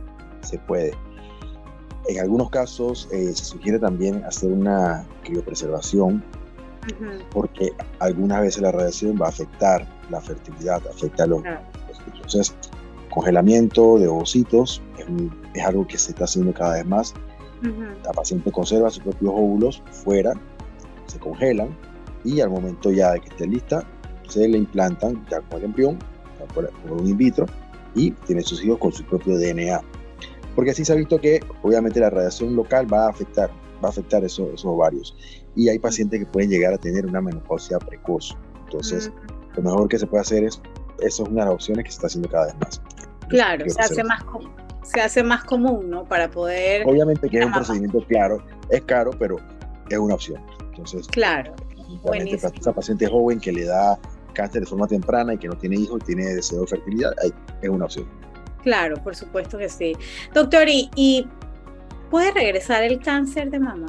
se 0.41 0.57
puede. 0.59 0.93
En 2.07 2.19
algunos 2.19 2.49
casos 2.49 3.07
eh, 3.11 3.33
se 3.33 3.45
sugiere 3.45 3.79
también 3.79 4.23
hacer 4.25 4.51
una 4.51 5.05
criopreservación 5.23 6.23
porque 7.31 7.73
algunas 7.99 8.41
veces 8.41 8.61
la 8.61 8.71
radiación 8.71 9.17
va 9.19 9.27
a 9.27 9.29
afectar 9.29 9.87
la 10.09 10.21
fertilidad, 10.21 10.81
afecta 10.87 11.23
a 11.23 11.27
los, 11.27 11.41
Entonces, 12.13 12.55
congelamiento 13.09 13.97
de 13.97 14.07
ovocitos 14.07 14.81
es, 14.97 15.63
algo 15.63 15.87
que 15.87 15.97
se 15.97 16.11
está 16.11 16.25
haciendo 16.25 16.53
cada 16.53 16.73
vez 16.75 16.85
más. 16.85 17.13
La 18.03 18.11
paciente 18.11 18.51
conserva 18.51 18.91
sus 18.91 19.01
propios 19.01 19.31
óvulos 19.33 19.81
fuera, 19.91 20.33
se 21.07 21.17
congelan 21.17 21.69
y 22.23 22.39
al 22.41 22.49
momento 22.49 22.91
ya 22.91 23.13
de 23.13 23.21
que 23.21 23.29
esté 23.29 23.47
lista, 23.47 23.87
se 24.27 24.47
le 24.47 24.57
implantan 24.57 25.25
ya 25.29 25.41
con 25.41 25.59
el 25.59 25.65
embrión, 25.65 25.99
por, 26.53 26.71
un 26.91 27.07
in 27.07 27.17
vitro, 27.17 27.45
y 27.95 28.11
tiene 28.11 28.41
sus 28.41 28.63
hijos 28.63 28.77
con 28.79 28.91
su 28.91 29.03
propio 29.05 29.37
DNA. 29.37 29.81
Porque 30.55 30.71
así 30.71 30.85
se 30.85 30.93
ha 30.93 30.95
visto 30.95 31.19
que 31.19 31.41
obviamente 31.61 31.99
la 31.99 32.09
radiación 32.09 32.55
local 32.55 32.91
va 32.91 33.07
a 33.07 33.09
afectar, 33.09 33.49
va 33.83 33.89
a 33.89 33.91
afectar 33.91 34.23
esos, 34.23 34.47
esos 34.47 34.65
ovarios. 34.65 35.15
Y 35.55 35.69
hay 35.69 35.79
pacientes 35.79 36.19
que 36.19 36.25
pueden 36.25 36.49
llegar 36.49 36.73
a 36.73 36.77
tener 36.77 37.05
una 37.05 37.21
menopausia 37.21 37.77
precoz. 37.79 38.35
Entonces, 38.63 39.11
lo 39.55 39.63
mejor 39.63 39.87
que 39.87 39.99
se 39.99 40.07
puede 40.07 40.21
hacer 40.21 40.43
es, 40.43 40.61
eso 40.99 41.23
es 41.23 41.29
una 41.29 41.41
de 41.41 41.45
las 41.47 41.55
opciones 41.55 41.83
que 41.83 41.91
se 41.91 41.95
está 41.95 42.07
haciendo 42.07 42.29
cada 42.29 42.47
vez 42.47 42.55
más. 42.59 42.81
Claro, 43.27 43.69
se 43.69 43.81
hace 43.81 44.03
más, 44.03 44.23
se 44.83 45.01
hace 45.01 45.23
más 45.23 45.43
común, 45.43 45.89
¿no? 45.89 46.05
Para 46.05 46.29
poder... 46.29 46.87
Obviamente 46.87 47.29
que 47.29 47.39
es 47.39 47.45
un 47.45 47.51
procedimiento 47.51 47.99
claro, 48.07 48.43
es 48.69 48.81
caro, 48.83 49.11
pero 49.17 49.37
es 49.89 49.97
una 49.97 50.15
opción. 50.15 50.41
Entonces, 50.69 51.07
claro. 51.07 51.53
Para 52.03 52.23
esa 52.23 52.73
paciente 52.73 53.07
joven 53.07 53.39
que 53.39 53.51
le 53.51 53.65
da 53.65 53.97
cáncer 54.33 54.61
de 54.61 54.67
forma 54.67 54.87
temprana 54.87 55.33
y 55.33 55.37
que 55.37 55.47
no 55.47 55.55
tiene 55.55 55.77
hijos 55.77 56.01
y 56.03 56.05
tiene 56.05 56.25
deseo 56.25 56.61
de 56.61 56.67
fertilidad, 56.67 57.11
es 57.61 57.69
una 57.69 57.85
opción. 57.85 58.05
Claro, 58.65 58.95
por 59.03 59.15
supuesto 59.15 59.59
que 59.59 59.69
sí. 59.69 59.95
Doctor, 60.33 60.67
¿y, 60.67 61.27
puede 62.09 62.31
regresar 62.31 62.81
el 62.81 62.99
cáncer 62.99 63.51
de 63.51 63.59
mama? 63.59 63.85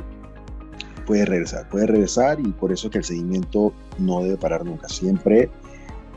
Puede 1.07 1.25
regresar, 1.25 1.67
puede 1.71 1.87
regresar 1.87 2.39
y 2.39 2.49
por 2.49 2.71
eso 2.71 2.89
es 2.89 2.93
que 2.93 2.99
el 2.99 3.05
seguimiento 3.05 3.73
no 3.99 4.23
debe 4.23 4.37
parar 4.37 4.67
nunca. 4.67 4.87
Siempre, 4.91 5.49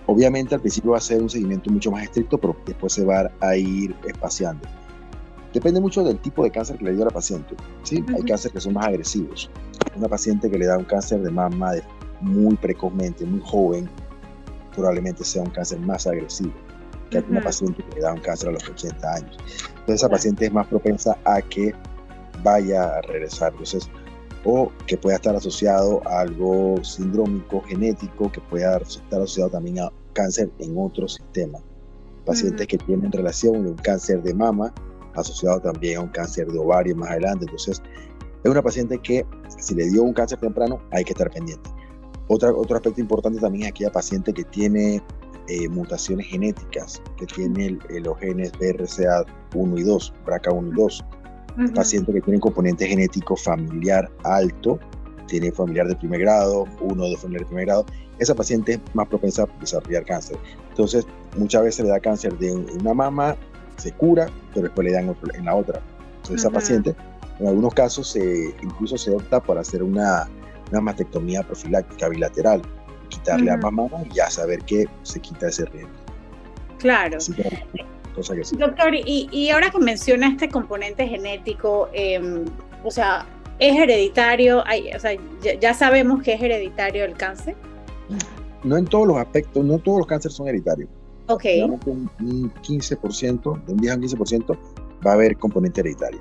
obviamente 0.08 0.56
al 0.56 0.62
principio 0.62 0.92
va 0.92 0.98
a 0.98 1.01
ser 1.01 1.22
un 1.22 1.30
seguimiento 1.30 1.72
mucho 1.72 1.89
más 1.89 2.04
estricto, 2.04 2.38
pero 2.38 2.58
después 2.66 2.92
se 2.92 3.06
va 3.06 3.32
a 3.39 3.56
ir 3.56 3.96
espaciando. 4.06 4.68
Depende 5.54 5.80
mucho 5.80 6.04
del 6.04 6.20
tipo 6.20 6.44
de 6.44 6.51
cáncer 6.51 6.78
que 6.78 6.84
le 6.84 6.92
dio 6.92 7.04
a 7.04 7.06
la 7.06 7.12
paciente. 7.12 7.56
¿sí? 7.84 8.04
Hay 8.13 8.24
cánceres 8.24 8.51
que 8.51 8.60
son 8.60 8.74
más 8.74 8.88
agresivos. 8.88 9.50
Una 9.96 10.10
paciente 10.10 10.51
que 10.51 10.58
le 10.58 10.66
da 10.66 10.78
un 10.78 10.84
cáncer 10.84 11.22
de 11.22 11.32
mama 11.32 11.75
muy 12.20 12.58
precozmente, 12.58 13.24
muy 13.24 13.42
joven, 13.46 13.89
probablemente 14.75 15.24
sea 15.24 15.44
un 15.44 15.50
cáncer 15.50 15.80
más 15.80 16.06
agresivo 16.06 16.51
que 17.10 17.20
una 17.30 17.42
paciente 17.42 17.84
que 17.84 17.96
le 17.96 18.01
da 18.01 18.13
un 18.13 18.22
cáncer 18.22 18.50
a 18.50 18.51
los 18.54 18.68
80 18.68 19.13
años. 19.13 19.38
Entonces 19.70 19.96
esa 19.96 20.10
paciente 20.10 20.46
es 20.46 20.54
más 20.54 20.68
propensa 20.68 21.18
a 21.25 21.42
que 21.42 21.74
vaya 22.44 22.98
a 22.98 23.01
regresar. 23.01 23.51
Entonces, 23.51 23.89
o 24.46 24.72
que 24.88 24.98
pueda 24.98 25.18
estar 25.18 25.36
asociado 25.36 26.01
a 26.08 26.22
algo 26.22 26.82
sindrómico, 26.84 27.62
genético, 27.62 28.32
que 28.32 28.39
pueda 28.42 28.78
estar 28.78 29.22
asociado 29.22 29.50
también 29.50 29.80
a 29.80 29.92
cáncer 30.13 30.50
en 30.60 30.78
otro 30.78 31.08
sistema. 31.08 31.60
Pacientes 32.25 32.68
que 32.68 32.78
tienen 32.78 33.12
relación 33.12 33.63
de 33.63 33.72
un 33.72 33.78
cáncer 33.78 34.22
de 34.22 34.34
mama 34.34 34.74
asociado 35.16 35.60
también 35.60 35.98
a 35.98 36.01
un 36.01 36.10
cáncer 36.10 36.48
de 36.48 36.60
ovario 36.60 36.96
más 36.96 37.10
adelante. 37.12 37.46
Entonces, 37.46 37.82
es 38.44 38.51
una 38.51 38.62
paciente 38.62 38.98
que 39.00 39.25
si 39.58 39.75
le 39.75 39.89
dio 39.89 40.04
un 40.04 40.13
cáncer 40.13 40.39
temprano 40.39 40.82
hay 40.92 41.04
que 41.04 41.12
estar 41.12 41.30
pendiente. 41.30 41.70
Otra, 42.28 42.54
otro 42.54 42.78
aspecto 42.78 43.01
importante 43.01 43.39
también 43.39 43.63
es 43.66 43.70
aquella 43.72 43.92
paciente 43.92 44.32
que 44.34 44.44
tiene 44.44 45.01
eh, 45.50 45.68
mutaciones 45.68 46.27
genéticas, 46.27 47.01
que 47.18 47.25
tiene 47.25 47.79
los 47.89 48.20
genes 48.20 48.51
BRCA1 48.53 49.79
y 49.79 49.84
2, 49.84 50.13
BRCA1 50.24 50.68
y 50.72 50.75
2. 50.75 51.06
Uh 51.58 51.74
Paciente 51.74 52.13
que 52.13 52.22
tiene 52.22 52.39
componente 52.39 52.88
genético 52.88 53.36
familiar 53.36 54.10
alto, 54.24 54.79
tiene 55.27 55.51
familiar 55.51 55.88
de 55.88 55.96
primer 55.96 56.22
grado, 56.22 56.65
uno 56.82 57.06
de 57.06 57.18
familiar 57.18 57.41
de 57.41 57.48
primer 57.48 57.65
grado, 57.65 57.86
esa 58.20 58.36
paciente 58.36 58.74
es 58.74 58.79
más 58.94 59.08
propensa 59.08 59.44
a 59.44 59.60
desarrollar 59.60 60.06
cáncer. 60.06 60.38
Entonces, 60.70 61.08
muchas 61.36 61.63
veces 61.63 61.86
le 61.86 61.91
da 61.91 62.00
cáncer 62.00 62.38
de 62.38 62.53
una 62.53 62.94
mama, 62.94 63.36
se 63.77 63.91
cura, 63.91 64.27
pero 64.53 64.68
después 64.68 64.88
le 64.88 64.94
dan 64.94 65.15
en 65.34 65.46
la 65.46 65.56
otra. 65.56 65.82
Entonces, 66.18 66.41
esa 66.41 66.51
paciente, 66.51 66.96
en 67.39 67.48
algunos 67.48 67.74
casos, 67.74 68.15
incluso 68.62 68.98
se 68.98 69.12
opta 69.12 69.41
por 69.41 69.58
hacer 69.58 69.82
una, 69.82 70.29
una 70.72 70.82
mastectomía 70.82 71.41
profiláctica 71.41 72.08
bilateral, 72.10 72.62
quitarle 73.10 73.51
a 73.51 73.58
mamá 73.58 73.88
y 74.10 74.16
ya 74.16 74.30
saber 74.30 74.60
que 74.63 74.88
se 75.04 75.20
quita 75.20 75.50
ese 75.50 75.66
riesgo. 75.66 75.92
Claro. 76.78 77.18
Doctor, 78.58 78.96
y, 78.96 79.50
ahora 79.50 79.70
que 79.70 79.80
menciona 79.80 80.28
este 80.28 80.50
componente 80.50 81.08
genético, 81.08 81.89
em, 81.94 82.46
o 82.84 82.92
sea, 82.92 83.25
¿es 83.60 83.78
hereditario? 83.78 84.60
o 84.60 85.00
sea, 85.00 85.12
ya, 85.42 85.74
sabemos 85.74 86.24
que 86.24 86.34
es 86.34 86.42
hereditario 86.42 87.06
el 87.06 87.13
cáncer? 87.13 87.56
No 88.63 88.78
en 88.78 88.86
todos 88.86 89.08
los 89.08 89.18
aspectos, 89.18 89.63
no 89.63 89.80
todos 89.80 90.00
los 90.00 90.08
cánceres 90.08 90.36
son 90.36 90.48
hereditarios. 90.48 90.89
Ok. 91.28 91.46
Un, 91.86 92.10
un 92.20 92.54
15%, 92.54 93.63
de 93.66 93.74
un 93.74 93.78
10 93.78 93.94
a 93.94 93.96
un 93.96 94.01
15% 94.01 94.58
va 95.06 95.12
a 95.12 95.13
haber 95.13 95.38
componente 95.38 95.82
hereditario. 95.82 96.20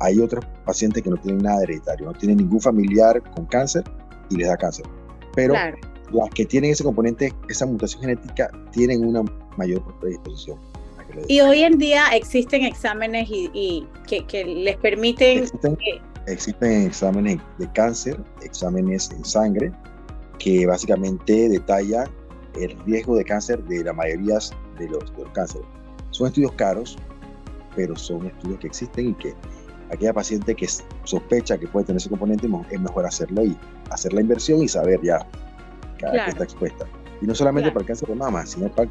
Hay 0.00 0.18
otros 0.20 0.44
pacientes 0.64 1.02
que 1.02 1.10
no 1.10 1.16
tienen 1.16 1.42
nada 1.42 1.62
hereditario, 1.62 2.06
no 2.06 2.14
tienen 2.14 2.38
ningún 2.38 2.60
familiar 2.60 3.20
con 3.34 3.46
cáncer 3.46 3.84
y 4.30 4.36
les 4.36 4.48
da 4.48 4.56
cáncer. 4.56 4.86
Pero 5.34 5.54
claro 5.54 5.78
las 6.12 6.30
que 6.30 6.44
tienen 6.44 6.70
ese 6.70 6.84
componente, 6.84 7.32
esa 7.48 7.66
mutación 7.66 8.02
genética, 8.02 8.50
tienen 8.72 9.04
una 9.04 9.22
mayor 9.56 9.82
predisposición. 10.00 10.58
Y 11.26 11.40
hoy 11.40 11.62
en 11.62 11.78
día 11.78 12.04
existen 12.14 12.64
exámenes 12.64 13.28
y, 13.30 13.86
que, 14.06 14.44
les 14.44 14.76
permiten... 14.76 15.44
Existen, 16.26 16.82
exámenes 16.82 17.38
de 17.58 17.72
cáncer, 17.72 18.22
exámenes 18.42 19.10
en 19.10 19.24
sangre, 19.24 19.72
que 20.38 20.66
básicamente 20.66 21.48
detallan 21.48 22.06
el 22.60 22.78
riesgo 22.84 23.16
de 23.16 23.24
cáncer 23.24 23.64
de 23.64 23.82
la 23.82 23.94
mayoría 23.94 24.38
de 24.78 24.88
los, 24.88 25.16
de 25.16 25.22
los 25.22 25.32
cánceres. 25.32 25.66
Son 26.10 26.26
estudios 26.26 26.52
caros, 26.52 26.98
pero 27.74 27.96
son 27.96 28.26
estudios 28.26 28.58
que 28.60 28.66
existen 28.66 29.10
y 29.10 29.14
que 29.14 29.34
aquella 29.90 30.12
paciente 30.12 30.54
que 30.54 30.68
sospecha 31.04 31.56
que 31.56 31.66
puede 31.66 31.86
tener 31.86 31.98
ese 31.98 32.10
componente 32.10 32.46
es 32.70 32.80
mejor 32.80 33.06
hacerlo 33.06 33.44
y 33.44 33.56
hacer 33.90 34.12
la 34.12 34.20
inversión 34.20 34.62
y 34.62 34.68
saber 34.68 35.00
ya 35.02 35.26
cada 35.98 36.24
que 36.24 36.30
está 36.30 36.44
expuesta. 36.44 36.86
Y 37.20 37.26
no 37.26 37.34
solamente 37.34 37.70
para 37.70 37.80
el 37.80 37.86
cáncer 37.86 38.08
de 38.08 38.14
mama, 38.14 38.46
sino 38.46 38.68
para, 38.68 38.88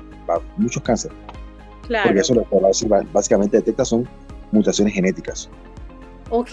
muchos 0.58 0.84
cánceres. 0.84 1.18
Claro. 1.88 2.08
Porque 2.08 2.20
eso 2.20 2.34
lo 2.34 2.44
que 2.44 3.06
básicamente 3.14 3.58
detecta 3.58 3.86
son 3.86 4.08
mutaciones 4.52 4.94
genéticas. 4.94 5.50
Ok, 6.30 6.52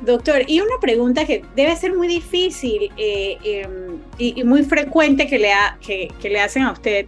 doctor, 0.00 0.42
y 0.48 0.60
una 0.60 0.78
pregunta 0.80 1.24
que 1.24 1.44
debe 1.54 1.76
ser 1.76 1.94
muy 1.94 2.08
difícil 2.08 2.90
eh, 2.96 3.38
em, 3.44 4.00
y, 4.18 4.42
muy 4.42 4.64
frecuente 4.64 5.28
que 5.28 5.38
le, 5.38 5.50
que, 5.80 6.12
que, 6.20 6.28
le 6.28 6.40
hacen 6.40 6.64
a 6.64 6.72
usted. 6.72 7.06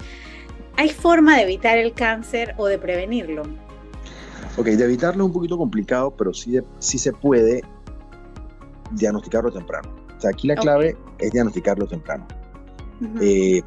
¿Hay 0.77 0.91
forma 0.91 1.37
de 1.37 1.43
evitar 1.43 1.77
el 1.77 1.93
cáncer 1.93 2.55
o 2.57 2.67
de 2.67 2.79
prevenirlo? 2.79 3.43
Ok, 4.57 4.67
de 4.67 4.85
evitarlo 4.85 5.25
es 5.25 5.27
un 5.27 5.33
poquito 5.33 5.59
complicado, 5.59 6.13
pero 6.13 6.33
sí, 6.33 6.59
sí 6.79 6.99
se 6.99 7.13
puede 7.13 7.63
diagnosticarlo 8.93 9.51
temprano. 9.51 9.89
O 10.17 10.21
sea, 10.21 10.31
aquí 10.31 10.47
la 10.47 10.55
clave 10.55 10.97
es 11.19 11.33
diagnosticarlo 11.33 11.87
temprano. 11.87 12.27
Eh, 13.21 13.63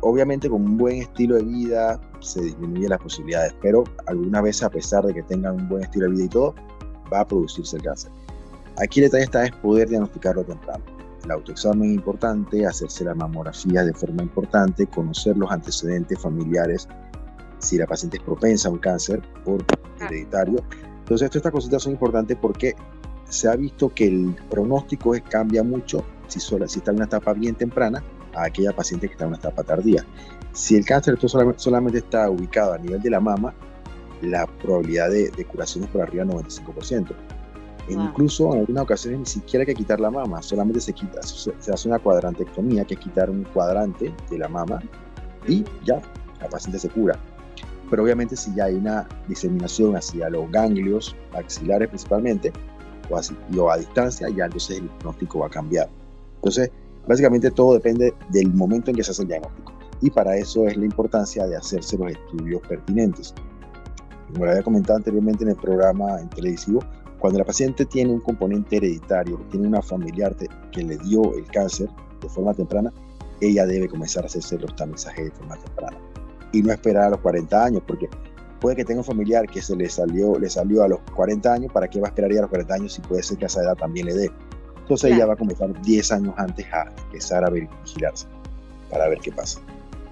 obviamente 0.00 0.48
con 0.48 0.62
un 0.62 0.76
buen 0.76 1.02
estilo 1.02 1.36
de 1.36 1.42
vida 1.42 2.00
se 2.20 2.42
disminuyen 2.42 2.90
las 2.90 3.00
posibilidades, 3.00 3.54
pero 3.60 3.84
algunas 4.06 4.42
veces 4.42 4.62
a 4.62 4.70
pesar 4.70 5.04
de 5.04 5.14
que 5.14 5.22
tengan 5.22 5.56
un 5.56 5.68
buen 5.68 5.82
estilo 5.82 6.06
de 6.06 6.12
vida 6.12 6.24
y 6.24 6.28
todo, 6.28 6.54
va 7.12 7.20
a 7.20 7.26
producirse 7.26 7.76
el 7.76 7.82
cáncer. 7.82 8.10
Aquí 8.78 9.00
el 9.00 9.06
detalle 9.06 9.24
está 9.24 9.44
es 9.44 9.52
poder 9.52 9.88
diagnosticarlo 9.88 10.44
temprano. 10.44 10.84
El 11.24 11.30
autoexamen 11.32 11.90
es 11.90 11.96
importante, 11.96 12.64
hacerse 12.64 13.04
la 13.04 13.14
mamografía 13.14 13.84
de 13.84 13.92
forma 13.92 14.22
importante, 14.22 14.86
conocer 14.86 15.36
los 15.36 15.50
antecedentes 15.50 16.18
familiares, 16.18 16.88
si 17.58 17.76
la 17.76 17.86
paciente 17.86 18.16
es 18.16 18.22
propensa 18.22 18.68
a 18.68 18.72
un 18.72 18.78
cáncer 18.78 19.20
por 19.44 19.62
hereditario. 20.00 20.64
Entonces, 21.00 21.34
estas 21.34 21.52
cositas 21.52 21.82
son 21.82 21.92
importantes 21.92 22.38
porque 22.40 22.74
se 23.28 23.48
ha 23.48 23.56
visto 23.56 23.90
que 23.90 24.06
el 24.06 24.34
pronóstico 24.48 25.12
cambia 25.28 25.62
mucho 25.62 26.02
si, 26.26 26.40
si 26.40 26.54
está 26.56 26.90
en 26.90 26.96
una 26.96 27.04
etapa 27.04 27.34
bien 27.34 27.54
temprana 27.54 28.02
a 28.34 28.44
aquella 28.44 28.72
paciente 28.72 29.06
que 29.06 29.12
está 29.12 29.24
en 29.24 29.30
una 29.30 29.38
etapa 29.38 29.62
tardía. 29.62 30.04
Si 30.52 30.76
el 30.76 30.84
cáncer 30.84 31.18
solamente, 31.56 31.98
está 31.98 32.28
ubicado 32.28 32.72
a 32.72 32.78
nivel 32.78 33.00
de 33.00 33.10
la 33.10 33.20
mama, 33.20 33.54
la 34.22 34.46
probabilidad 34.46 35.10
de, 35.10 35.44
curación 35.46 35.84
es 35.84 35.90
por 35.90 36.02
arriba 36.02 36.24
del 36.24 36.34
95%. 36.34 37.12
Incluso 37.88 38.52
en 38.52 38.60
algunas 38.60 38.84
ocasiones 38.84 39.20
ni 39.20 39.26
siquiera 39.26 39.62
hay 39.62 39.66
que 39.66 39.74
quitar 39.74 39.98
la 39.98 40.10
mama, 40.10 40.42
solamente 40.42 40.80
se 40.80 40.92
quita, 40.92 41.22
se, 41.22 41.52
hace 41.72 41.88
una 41.88 41.98
cuadrantectomía, 41.98 42.84
que 42.84 42.94
es 42.94 43.00
quitar 43.00 43.30
un 43.30 43.44
cuadrante 43.44 44.14
de 44.30 44.38
la 44.38 44.48
mama 44.48 44.80
y 45.48 45.64
ya, 45.84 46.00
la 46.40 46.48
paciente 46.48 46.78
se 46.78 46.88
cura. 46.88 47.18
Pero 47.88 48.04
obviamente 48.04 48.36
si 48.36 48.54
ya 48.54 48.66
hay 48.66 48.74
una 48.76 49.08
diseminación 49.26 49.96
hacia 49.96 50.30
los 50.30 50.48
ganglios 50.52 51.16
axilares 51.32 51.88
principalmente, 51.88 52.52
o, 53.08 53.16
así, 53.16 53.36
o 53.58 53.70
a 53.70 53.78
distancia, 53.78 54.28
ya 54.28 54.44
entonces 54.44 54.78
el 54.78 54.88
diagnóstico 54.88 55.40
va 55.40 55.46
a 55.46 55.50
cambiar. 55.50 55.88
Entonces, 56.36 56.70
Básicamente 57.06 57.50
todo 57.50 57.74
depende 57.74 58.14
del 58.30 58.52
momento 58.52 58.90
en 58.90 58.96
que 58.96 59.04
se 59.04 59.10
hace 59.10 59.22
el 59.22 59.28
diagnóstico 59.28 59.72
y 60.00 60.10
para 60.10 60.36
eso 60.36 60.66
es 60.66 60.76
la 60.76 60.84
importancia 60.84 61.46
de 61.46 61.56
hacerse 61.56 61.98
los 61.98 62.12
estudios 62.12 62.62
pertinentes. 62.66 63.34
Como 64.32 64.44
lo 64.44 64.50
había 64.52 64.62
comentado 64.62 64.96
anteriormente 64.96 65.44
en 65.44 65.50
el 65.50 65.56
programa 65.56 66.18
televisivo, 66.34 66.80
cuando 67.18 67.38
la 67.38 67.44
paciente 67.44 67.84
tiene 67.84 68.12
un 68.12 68.20
componente 68.20 68.76
hereditario, 68.76 69.38
tiene 69.50 69.68
una 69.68 69.82
familiar 69.82 70.34
que 70.72 70.82
le 70.82 70.96
dio 70.98 71.34
el 71.34 71.44
cáncer 71.46 71.90
de 72.22 72.28
forma 72.28 72.54
temprana, 72.54 72.92
ella 73.40 73.66
debe 73.66 73.88
comenzar 73.88 74.24
a 74.24 74.26
hacerse 74.26 74.58
los 74.58 74.74
tamizajes 74.76 75.26
de 75.26 75.30
forma 75.32 75.56
temprana 75.56 75.98
y 76.52 76.62
no 76.62 76.72
esperar 76.72 77.04
a 77.04 77.10
los 77.10 77.20
40 77.20 77.64
años, 77.64 77.82
porque 77.86 78.08
puede 78.60 78.76
que 78.76 78.84
tenga 78.84 79.00
un 79.00 79.04
familiar 79.04 79.46
que 79.46 79.60
se 79.60 79.76
le 79.76 79.88
salió, 79.88 80.38
le 80.38 80.48
salió 80.48 80.82
a 80.82 80.88
los 80.88 81.00
40 81.14 81.52
años, 81.52 81.72
¿para 81.72 81.88
qué 81.88 82.00
va 82.00 82.08
a 82.08 82.10
esperar 82.10 82.32
ya 82.32 82.38
a 82.38 82.42
los 82.42 82.50
40 82.50 82.74
años 82.74 82.92
si 82.94 83.00
puede 83.02 83.22
ser 83.22 83.38
que 83.38 83.44
a 83.44 83.48
esa 83.48 83.62
edad 83.62 83.76
también 83.76 84.06
le 84.06 84.14
dé? 84.14 84.30
Entonces 84.90 85.12
ella 85.12 85.26
va 85.26 85.34
a 85.34 85.36
comenzar 85.36 85.80
10 85.82 86.10
años 86.10 86.34
antes 86.36 86.66
a 86.72 86.92
empezar 87.04 87.44
a 87.44 87.50
vigilarse 87.50 88.26
para 88.90 89.08
ver 89.08 89.20
qué 89.20 89.30
pasa. 89.30 89.60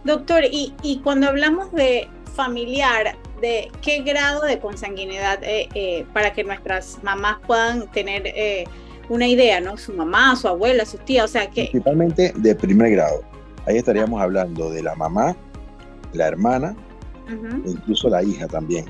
Doctor, 0.04 0.44
y, 0.44 0.72
y 0.82 1.00
cuando 1.00 1.26
hablamos 1.26 1.72
de 1.72 2.08
familiar, 2.36 3.16
de 3.40 3.72
qué 3.82 4.02
grado 4.02 4.42
de 4.42 4.60
consanguinidad 4.60 5.42
eh, 5.42 5.68
eh, 5.74 6.06
para 6.12 6.32
que 6.32 6.44
nuestras 6.44 7.02
mamás 7.02 7.38
puedan 7.44 7.90
tener 7.90 8.22
eh, 8.26 8.66
una 9.08 9.26
idea, 9.26 9.60
¿no? 9.60 9.76
Su 9.76 9.94
mamá, 9.94 10.36
su 10.36 10.46
abuela, 10.46 10.84
sus 10.84 11.04
tías, 11.04 11.24
o 11.24 11.28
sea 11.28 11.50
que... 11.50 11.70
Principalmente 11.72 12.32
de 12.36 12.54
primer 12.54 12.92
grado. 12.92 13.22
Ahí 13.66 13.78
estaríamos 13.78 14.22
hablando 14.22 14.70
de 14.70 14.84
la 14.84 14.94
mamá, 14.94 15.34
la 16.12 16.28
hermana, 16.28 16.76
e 17.66 17.70
incluso 17.70 18.08
la 18.08 18.22
hija 18.22 18.46
también. 18.46 18.84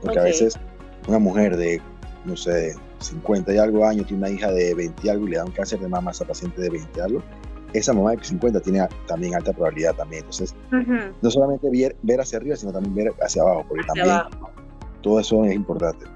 Porque 0.00 0.18
a 0.18 0.22
veces 0.22 0.58
una 1.06 1.18
mujer 1.18 1.58
de, 1.58 1.82
no 2.24 2.38
sé, 2.38 2.74
50 3.00 3.54
y 3.54 3.58
algo 3.58 3.86
años 3.86 4.06
tiene 4.06 4.24
una 4.24 4.30
hija 4.30 4.50
de 4.50 4.74
20 4.74 5.06
y 5.06 5.08
algo 5.08 5.26
y 5.26 5.30
le 5.30 5.36
da 5.36 5.44
un 5.44 5.52
cáncer 5.52 5.80
de 5.80 5.88
mama 5.88 6.10
a 6.10 6.12
esa 6.12 6.24
paciente 6.24 6.60
de 6.60 6.70
20 6.70 6.98
y 6.98 7.00
algo, 7.02 7.22
esa 7.72 7.92
mamá 7.92 8.12
de 8.12 8.24
50 8.24 8.60
tiene 8.60 8.86
también 9.06 9.34
alta 9.34 9.52
probabilidad 9.52 9.94
también. 9.94 10.22
Entonces, 10.22 10.54
no 11.22 11.30
solamente 11.30 11.68
ver, 11.70 11.96
ver, 12.02 12.20
hacia 12.20 12.38
arriba, 12.38 12.56
sino 12.56 12.72
también 12.72 12.94
ver 12.94 13.14
hacia 13.20 13.42
abajo, 13.42 13.64
porque 13.68 13.84
también 13.84 14.16
todo 15.02 15.20
eso 15.20 15.44
es 15.44 15.54
importante. 15.54 16.06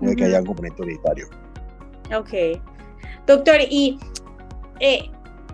No 0.00 0.14
que 0.14 0.24
haya 0.24 0.40
un 0.40 0.46
componente 0.46 0.82
hereditario. 0.82 1.28
Ok. 2.14 2.60
Doctor, 3.26 3.56
¿y 3.68 3.98
eh, 4.80 5.10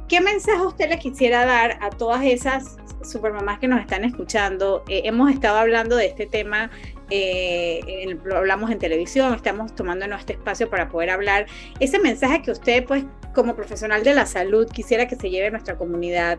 qué 0.08 0.20
mensaje 0.20 0.66
usted 0.66 0.88
le 0.88 0.98
quisiera 0.98 1.46
dar 1.46 1.78
a 1.80 1.90
todas 1.90 2.24
esas 2.24 2.76
supermamás 3.02 3.58
que 3.60 3.68
nos 3.68 3.80
están 3.80 4.04
escuchando? 4.04 4.82
Eh, 4.88 5.02
hemos 5.04 5.30
estado 5.30 5.58
hablando 5.58 5.96
de 5.96 6.06
este 6.06 6.26
tema 6.26 6.70
eh, 7.14 8.18
lo 8.24 8.38
hablamos 8.38 8.70
en 8.70 8.78
televisión, 8.78 9.34
estamos 9.34 9.74
tomando 9.74 10.06
nuestro 10.06 10.34
espacio 10.34 10.70
para 10.70 10.88
poder 10.88 11.10
hablar. 11.10 11.46
Ese 11.78 11.98
mensaje 11.98 12.40
que 12.40 12.50
usted, 12.50 12.86
pues, 12.86 13.04
como 13.34 13.54
profesional 13.54 14.02
de 14.02 14.14
la 14.14 14.24
salud, 14.24 14.66
quisiera 14.66 15.06
que 15.06 15.16
se 15.16 15.28
lleve 15.28 15.48
a 15.48 15.50
nuestra 15.50 15.76
comunidad 15.76 16.38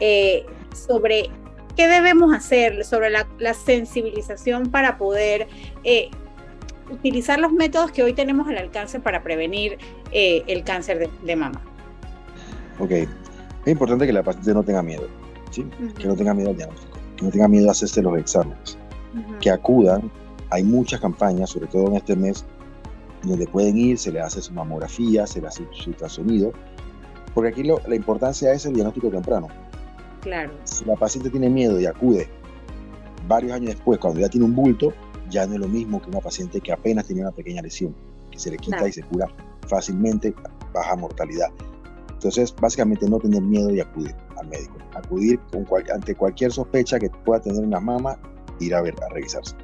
eh, 0.00 0.44
sobre 0.74 1.30
qué 1.76 1.86
debemos 1.86 2.34
hacer, 2.34 2.84
sobre 2.84 3.10
la, 3.10 3.54
sensibilización 3.54 4.72
para 4.72 4.98
poder 4.98 5.46
eh, 5.84 6.10
utilizar 6.90 7.38
los 7.38 7.52
métodos 7.52 7.92
que 7.92 8.02
hoy 8.02 8.12
tenemos 8.12 8.48
al 8.48 8.58
alcance 8.58 8.98
para 8.98 9.22
prevenir 9.22 9.78
el 10.10 10.64
cáncer 10.64 11.08
de, 11.22 11.36
mama. 11.36 11.62
Ok, 12.80 12.90
es 12.90 13.08
importante 13.66 14.04
que 14.04 14.12
la 14.12 14.24
paciente 14.24 14.52
no 14.52 14.64
tenga 14.64 14.82
miedo, 14.82 15.06
¿sí? 15.52 15.64
que 15.96 16.08
no 16.08 16.16
tenga 16.16 16.34
miedo 16.34 16.50
al 16.50 16.56
diagnóstico, 16.56 16.98
que 17.16 17.24
no 17.24 17.30
tenga 17.30 17.46
miedo 17.46 17.68
a 17.68 17.72
hacerse 17.72 18.02
los 18.02 18.18
exámenes 18.18 18.78
que 19.40 19.50
acudan. 19.50 20.10
Hay 20.50 20.64
muchas 20.64 21.00
campañas, 21.00 21.50
sobre 21.50 21.66
todo 21.66 21.88
en 21.88 21.96
este 21.96 22.16
mes, 22.16 22.44
donde 23.22 23.46
pueden 23.46 23.76
ir, 23.76 23.98
se 23.98 24.12
le 24.12 24.20
hace 24.20 24.40
su 24.40 24.52
mamografía, 24.52 25.26
se 25.26 25.40
le 25.40 25.48
hace 25.48 25.66
su 25.72 25.90
ultrasonido, 25.90 26.52
porque 27.34 27.50
aquí 27.50 27.62
la 27.62 27.94
importancia 27.94 28.52
es 28.52 28.64
el 28.66 28.74
diagnóstico 28.74 29.10
temprano. 29.10 29.48
Claro. 30.20 30.52
Si 30.64 30.84
la 30.84 30.96
paciente 30.96 31.30
tiene 31.30 31.48
miedo 31.48 31.80
y 31.80 31.86
acude 31.86 32.28
varios 33.26 33.52
años 33.52 33.74
después, 33.74 33.98
cuando 33.98 34.20
ya 34.20 34.28
tiene 34.28 34.46
un 34.46 34.54
bulto, 34.54 34.92
ya 35.30 35.46
no 35.46 35.54
es 35.54 35.60
lo 35.60 35.68
mismo 35.68 36.00
que 36.00 36.08
una 36.08 36.20
paciente 36.20 36.60
que 36.60 36.72
apenas 36.72 37.06
tiene 37.06 37.22
una 37.22 37.32
pequeña 37.32 37.62
lesión, 37.62 37.94
que 38.30 38.38
se 38.38 38.50
le 38.50 38.56
quita 38.56 38.88
y 38.88 38.92
se 38.92 39.02
cura 39.02 39.28
fácilmente, 39.66 40.34
baja 40.72 40.96
mortalidad. 40.96 41.48
Entonces, 42.12 42.54
básicamente 42.60 43.08
no 43.08 43.18
tener 43.18 43.42
miedo 43.42 43.70
y 43.70 43.80
acudir 43.80 44.14
al 44.36 44.48
médico. 44.48 44.76
Acudir 44.94 45.38
con 45.52 45.66
ante 45.94 46.14
cualquier 46.14 46.50
sospecha 46.50 46.98
que 46.98 47.10
pueda 47.10 47.40
tener 47.40 47.62
una 47.62 47.78
mama 47.78 48.18
ir 48.60 48.74
a 48.74 48.82
ver, 48.82 48.94
a 49.02 49.08
revisarse. 49.12 49.54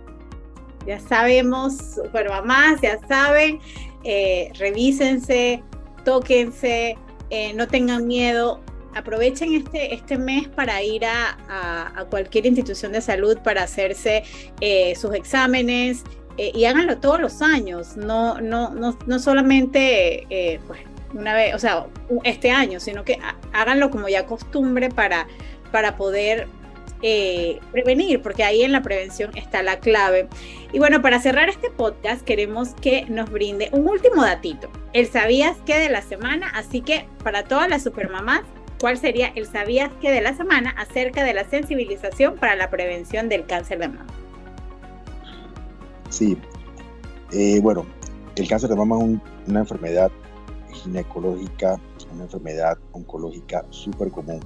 Ya 0.87 1.01
sabemos, 1.01 1.77
super 1.95 2.29
mamás, 2.29 2.81
ya 2.83 2.99
saben, 3.09 3.59
eh, 4.05 4.51
revísense, 4.59 5.63
tóquense, 6.05 6.99
eh, 7.31 7.53
no 7.55 7.67
tengan 7.67 8.07
miedo. 8.07 8.61
Aprovechen 8.95 9.55
este, 9.55 9.95
este 9.95 10.19
mes 10.19 10.47
para 10.49 10.83
ir 10.83 11.05
a, 11.05 11.39
a, 11.97 12.05
cualquier 12.05 12.47
institución 12.47 12.93
de 12.93 13.01
salud 13.01 13.39
para 13.39 13.65
hacerse 13.65 14.23
eh, 14.61 14.95
sus 14.95 15.15
exámenes 15.15 16.05
y 16.37 16.65
háganlo 16.65 16.99
todos 16.99 17.21
los 17.21 17.43
años, 17.43 17.97
no, 17.97 18.41
no, 18.41 18.71
no, 18.71 18.99
no 19.07 19.19
solamente 19.21 20.59
pues, 20.67 20.81
una 21.13 21.33
vez, 21.33 21.55
o 21.55 21.61
sea, 21.61 21.87
este 22.25 22.51
año, 22.51 22.81
sino 22.81 23.05
que 23.05 23.21
háganlo 23.53 23.89
como 23.91 24.09
ya 24.09 24.27
costumbre 24.27 24.89
para, 24.89 25.29
para 25.71 25.97
poder 25.97 26.49
eh, 27.07 27.61
prevenir, 27.71 28.23
porque 28.23 28.45
ahí 28.45 28.63
en 28.63 28.73
la 28.73 28.81
prevención 28.81 29.31
está 29.37 29.63
la 29.63 29.79
clave. 29.79 30.27
Y 30.73 30.79
bueno, 30.79 31.03
para 31.03 31.21
cerrar 31.21 31.51
este 31.51 31.69
podcast 31.69 32.23
queremos 32.23 32.71
que 32.81 33.05
nos 33.11 33.31
brinde 33.31 33.69
un 33.73 33.87
último 33.87 34.23
datito, 34.23 34.71
el 34.95 35.07
sabías 35.07 35.59
que 35.67 35.79
de 35.79 35.91
la 35.91 36.01
semana, 36.01 36.51
así 36.55 36.81
que 36.81 37.07
para 37.23 37.45
todas 37.45 37.69
las 37.69 37.83
supermamás, 37.83 38.41
¿cuál 38.81 38.97
sería 38.97 39.27
el 39.35 39.45
sabías 39.45 39.91
que 40.01 40.11
de 40.11 40.23
la 40.23 40.35
semana 40.35 40.71
acerca 40.79 41.23
de 41.25 41.35
la 41.35 41.45
sensibilización 41.45 42.37
para 42.37 42.57
la 42.57 42.71
prevención 42.71 43.29
del 43.29 43.45
cáncer 43.45 43.81
de 43.81 43.89
mama? 43.89 44.07
Sí, 46.09 46.39
eh, 47.33 47.61
bueno, 47.61 47.85
el 48.37 48.49
cáncer 48.49 48.71
de 48.71 48.77
mama 48.77 48.97
es 48.97 49.49
una 49.51 49.61
enfermedad 49.61 50.11
ginecológica, 50.73 51.79
una 52.15 52.25
enfermedad 52.25 52.79
oncológica 52.93 53.63
súper 53.69 54.11
común 54.11 54.41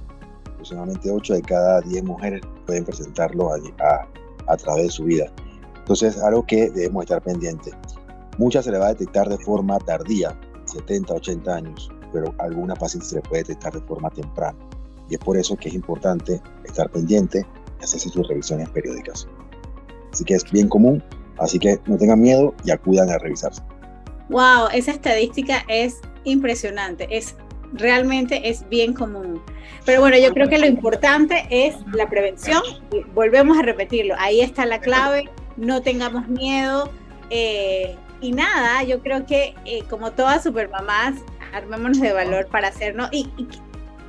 aproximadamente 0.59 1.09
8 1.09 1.35
de 1.35 1.41
cada 1.41 1.79
10 1.81 2.03
mujeres 2.03 2.41
pueden 2.65 2.83
presentarlo 2.83 3.49
a, 3.53 4.07
a, 4.47 4.57
través 4.57 4.83
de 4.83 4.91
su 4.91 5.05
vida. 5.05 5.31
Entonces, 5.77 6.17
algo 6.17 6.45
que 6.45 6.69
debemos 6.69 7.03
estar 7.03 7.21
pendientes. 7.21 7.73
Muchas 8.37 8.65
se 8.65 8.71
le 8.71 8.77
va 8.77 8.87
a 8.87 8.89
detectar 8.89 9.29
de 9.29 9.37
forma 9.37 9.79
tardía, 9.79 10.37
70, 10.65 11.13
80 11.13 11.55
años, 11.55 11.89
pero 12.11 12.33
a 12.39 12.43
algunas 12.43 12.77
pacientes 12.77 13.09
se 13.09 13.15
le 13.15 13.21
puede 13.21 13.43
detectar 13.43 13.73
de 13.73 13.81
forma 13.81 14.09
temprana. 14.09 14.57
Y 15.09 15.15
es 15.15 15.19
por 15.19 15.37
eso 15.37 15.55
que 15.55 15.69
es 15.69 15.75
importante 15.75 16.41
estar 16.65 16.89
pendiente 16.89 17.45
y 17.79 17.83
hacerse 17.83 18.09
sus 18.09 18.27
revisiones 18.27 18.69
periódicas. 18.69 19.27
Así 20.11 20.25
que 20.25 20.33
es 20.35 20.43
bien 20.51 20.67
común, 20.67 21.01
así 21.37 21.57
que 21.57 21.79
no 21.87 21.97
tengan 21.97 22.19
miedo 22.19 22.53
y 22.65 22.71
acudan 22.71 23.09
a 23.09 23.17
revisarse. 23.17 23.61
Wow, 24.29 24.67
esa 24.73 24.91
estadística 24.91 25.63
es 25.69 26.01
impresionante, 26.25 27.07
es 27.09 27.35
realmente 27.73 28.49
es 28.49 28.67
bien 28.69 28.93
común. 28.93 29.41
Pero 29.85 30.01
bueno, 30.01 30.17
yo 30.17 30.33
creo 30.33 30.49
que 30.49 30.57
lo 30.57 30.65
importante 30.65 31.45
es 31.49 31.75
la 31.93 32.09
prevención. 32.09 32.61
volvemos 33.13 33.57
a 33.57 33.61
repetirlo, 33.61 34.15
ahí 34.17 34.41
está 34.41 34.65
la 34.65 34.79
clave, 34.79 35.29
no 35.57 35.81
tengamos 35.81 36.27
miedo. 36.27 36.91
Eh, 37.29 37.95
y 38.21 38.31
nada, 38.31 38.83
yo 38.83 39.01
creo 39.01 39.25
que 39.25 39.55
eh, 39.65 39.83
como 39.89 40.11
todas 40.11 40.43
supermamás, 40.43 41.15
armémonos 41.53 41.99
de 41.99 42.11
valor 42.11 42.47
para 42.47 42.67
hacernos 42.67 43.09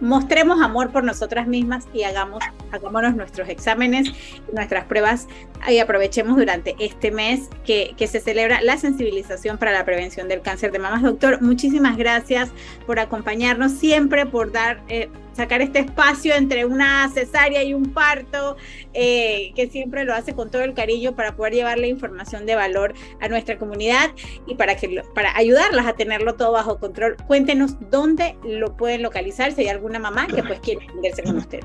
mostremos 0.00 0.60
amor 0.62 0.90
por 0.90 1.04
nosotras 1.04 1.46
mismas 1.46 1.86
y 1.92 2.02
hagamos, 2.02 2.42
hagámonos 2.72 3.14
nuestros 3.14 3.48
exámenes, 3.48 4.12
nuestras 4.52 4.84
pruebas 4.84 5.28
y 5.68 5.78
aprovechemos 5.78 6.36
durante 6.36 6.74
este 6.78 7.10
mes 7.10 7.48
que, 7.64 7.94
que, 7.96 8.06
se 8.06 8.20
celebra 8.20 8.62
la 8.62 8.78
sensibilización 8.78 9.58
para 9.58 9.72
la 9.72 9.84
prevención 9.84 10.28
del 10.28 10.40
cáncer 10.42 10.72
de 10.72 10.78
mamas. 10.78 11.02
Doctor, 11.02 11.42
muchísimas 11.42 11.96
gracias 11.96 12.50
por 12.86 12.98
acompañarnos 12.98 13.72
siempre, 13.72 14.26
por 14.26 14.52
dar... 14.52 14.82
Eh, 14.88 15.08
sacar 15.40 15.62
este 15.62 15.79
espacio 15.79 16.35
entre 16.35 16.66
una 16.66 17.09
cesárea 17.09 17.62
y 17.64 17.72
un 17.72 17.94
parto, 17.94 18.57
eh, 18.92 19.53
que 19.57 19.70
siempre 19.70 20.05
lo 20.05 20.12
hace 20.12 20.35
con 20.35 20.50
todo 20.50 20.62
el 20.62 20.74
cariño 20.74 21.16
para 21.16 21.35
poder 21.35 21.55
llevarle 21.55 21.88
información 21.88 22.44
de 22.44 22.57
valor 22.57 22.92
a 23.20 23.29
nuestra 23.29 23.59
comunidad 23.59 24.11
y 24.46 24.55
para, 24.55 24.76
que, 24.76 25.03
para 25.14 25.35
ayudarlas 25.35 25.87
a 25.87 25.94
tenerlo 25.94 26.35
todo 26.35 26.53
bajo 26.53 26.79
control. 26.79 27.16
Cuéntenos 27.26 27.76
dónde 27.90 28.37
lo 28.44 28.76
pueden 28.76 29.03
localizar, 29.03 29.53
si 29.53 29.62
hay 29.62 29.68
alguna 29.68 29.98
mamá 29.98 30.26
que 30.26 30.42
pues 30.42 30.61
quiere 30.61 30.85
atenderse 30.85 31.22
con 31.22 31.37
usted. 31.38 31.61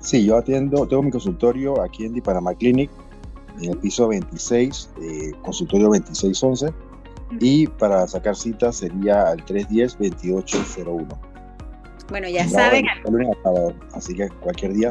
Sí, 0.00 0.24
yo 0.24 0.36
atiendo, 0.36 0.86
tengo 0.88 1.04
mi 1.04 1.10
consultorio 1.12 1.80
aquí 1.80 2.06
en 2.06 2.14
Di 2.14 2.20
Panama 2.20 2.54
Clinic, 2.54 2.90
en 3.62 3.70
el 3.70 3.78
piso 3.78 4.08
26, 4.08 4.90
eh, 5.00 5.32
consultorio 5.42 5.86
2611, 5.88 6.74
y 7.38 7.68
para 7.68 8.08
sacar 8.08 8.34
cita 8.34 8.72
sería 8.72 9.28
al 9.28 9.44
310-2801. 9.44 11.29
Bueno, 12.10 12.28
ya 12.28 12.46
saben. 12.48 12.84
Así 13.94 14.14
que 14.14 14.28
cualquier 14.40 14.72
día. 14.72 14.90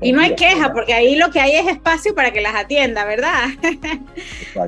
y 0.00 0.12
no 0.12 0.20
hay 0.20 0.34
queja, 0.34 0.72
porque 0.72 0.94
ahí 0.94 1.16
lo 1.16 1.30
que 1.30 1.40
hay 1.40 1.52
es 1.52 1.66
espacio 1.66 2.14
para 2.14 2.32
que 2.32 2.40
las 2.40 2.54
atienda, 2.54 3.04
¿verdad? 3.04 3.48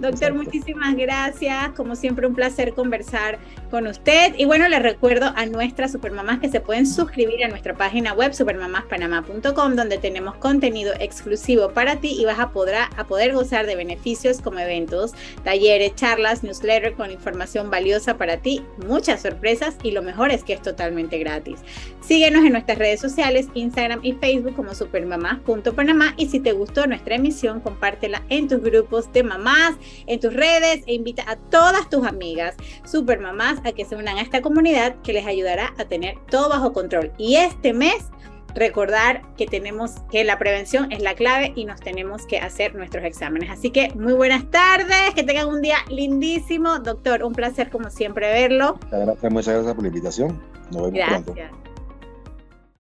Doctor, 0.00 0.34
muchísimas 0.34 0.94
gracias. 0.96 1.70
Como 1.76 1.96
siempre, 1.96 2.26
un 2.26 2.34
placer 2.34 2.74
conversar 2.74 3.38
con 3.70 3.86
usted. 3.86 4.34
Y 4.36 4.44
bueno, 4.44 4.68
les 4.68 4.82
recuerdo 4.82 5.32
a 5.34 5.46
nuestras 5.46 5.92
supermamás 5.92 6.38
que 6.40 6.48
se 6.48 6.60
pueden 6.60 6.86
suscribir 6.86 7.44
a 7.44 7.48
nuestra 7.48 7.74
página 7.74 8.12
web 8.14 8.32
supermamaspanamá.com, 8.32 9.74
donde 9.74 9.98
tenemos 9.98 10.36
contenido 10.36 10.92
exclusivo 10.98 11.70
para 11.70 11.96
ti 11.96 12.16
y 12.18 12.24
vas 12.24 12.38
a 12.38 12.50
poder, 12.50 12.76
a 12.96 13.04
poder 13.04 13.32
gozar 13.32 13.66
de 13.66 13.76
beneficios 13.76 14.40
como 14.40 14.58
eventos, 14.58 15.12
talleres, 15.44 15.94
charlas, 15.94 16.42
newsletter 16.42 16.94
con 16.94 17.10
información 17.10 17.70
valiosa 17.70 18.16
para 18.16 18.38
ti, 18.38 18.62
muchas 18.86 19.22
sorpresas 19.22 19.76
y 19.82 19.90
lo 19.92 20.02
mejor 20.02 20.30
es 20.30 20.44
que 20.44 20.54
es 20.54 20.62
totalmente 20.62 21.18
gratis. 21.18 21.58
Síguenos 22.00 22.44
en 22.44 22.52
nuestras 22.52 22.78
redes 22.78 22.97
sociales, 23.00 23.48
Instagram 23.54 24.00
y 24.02 24.12
Facebook 24.14 24.54
como 24.54 24.74
supermamás.panamá 24.74 26.14
y 26.16 26.28
si 26.28 26.40
te 26.40 26.52
gustó 26.52 26.86
nuestra 26.86 27.16
emisión, 27.16 27.60
compártela 27.60 28.22
en 28.28 28.48
tus 28.48 28.62
grupos 28.62 29.12
de 29.12 29.22
mamás, 29.22 29.74
en 30.06 30.20
tus 30.20 30.32
redes 30.32 30.82
e 30.86 30.94
invita 30.94 31.24
a 31.26 31.36
todas 31.36 31.88
tus 31.88 32.06
amigas 32.06 32.56
supermamás 32.84 33.60
a 33.64 33.72
que 33.72 33.84
se 33.84 33.96
unan 33.96 34.18
a 34.18 34.22
esta 34.22 34.42
comunidad 34.42 34.96
que 35.02 35.12
les 35.12 35.26
ayudará 35.26 35.74
a 35.78 35.84
tener 35.84 36.16
todo 36.30 36.48
bajo 36.48 36.72
control. 36.72 37.12
Y 37.18 37.36
este 37.36 37.72
mes 37.72 38.10
recordar 38.54 39.22
que 39.36 39.46
tenemos 39.46 39.92
que 40.10 40.24
la 40.24 40.38
prevención 40.38 40.90
es 40.92 41.00
la 41.00 41.14
clave 41.14 41.52
y 41.54 41.64
nos 41.64 41.80
tenemos 41.80 42.26
que 42.26 42.38
hacer 42.38 42.74
nuestros 42.74 43.04
exámenes. 43.04 43.50
Así 43.50 43.70
que 43.70 43.90
muy 43.94 44.12
buenas 44.12 44.50
tardes, 44.50 45.14
que 45.14 45.22
tengan 45.22 45.48
un 45.48 45.62
día 45.62 45.78
lindísimo. 45.90 46.78
Doctor, 46.80 47.22
un 47.22 47.34
placer 47.34 47.70
como 47.70 47.90
siempre 47.90 48.32
verlo. 48.32 48.78
Muchas 48.82 49.00
gracias, 49.00 49.32
muchas 49.32 49.54
gracias 49.54 49.74
por 49.74 49.82
la 49.82 49.88
invitación. 49.88 50.40
Nos 50.70 50.92
vemos 50.92 51.08
pronto. 51.08 51.34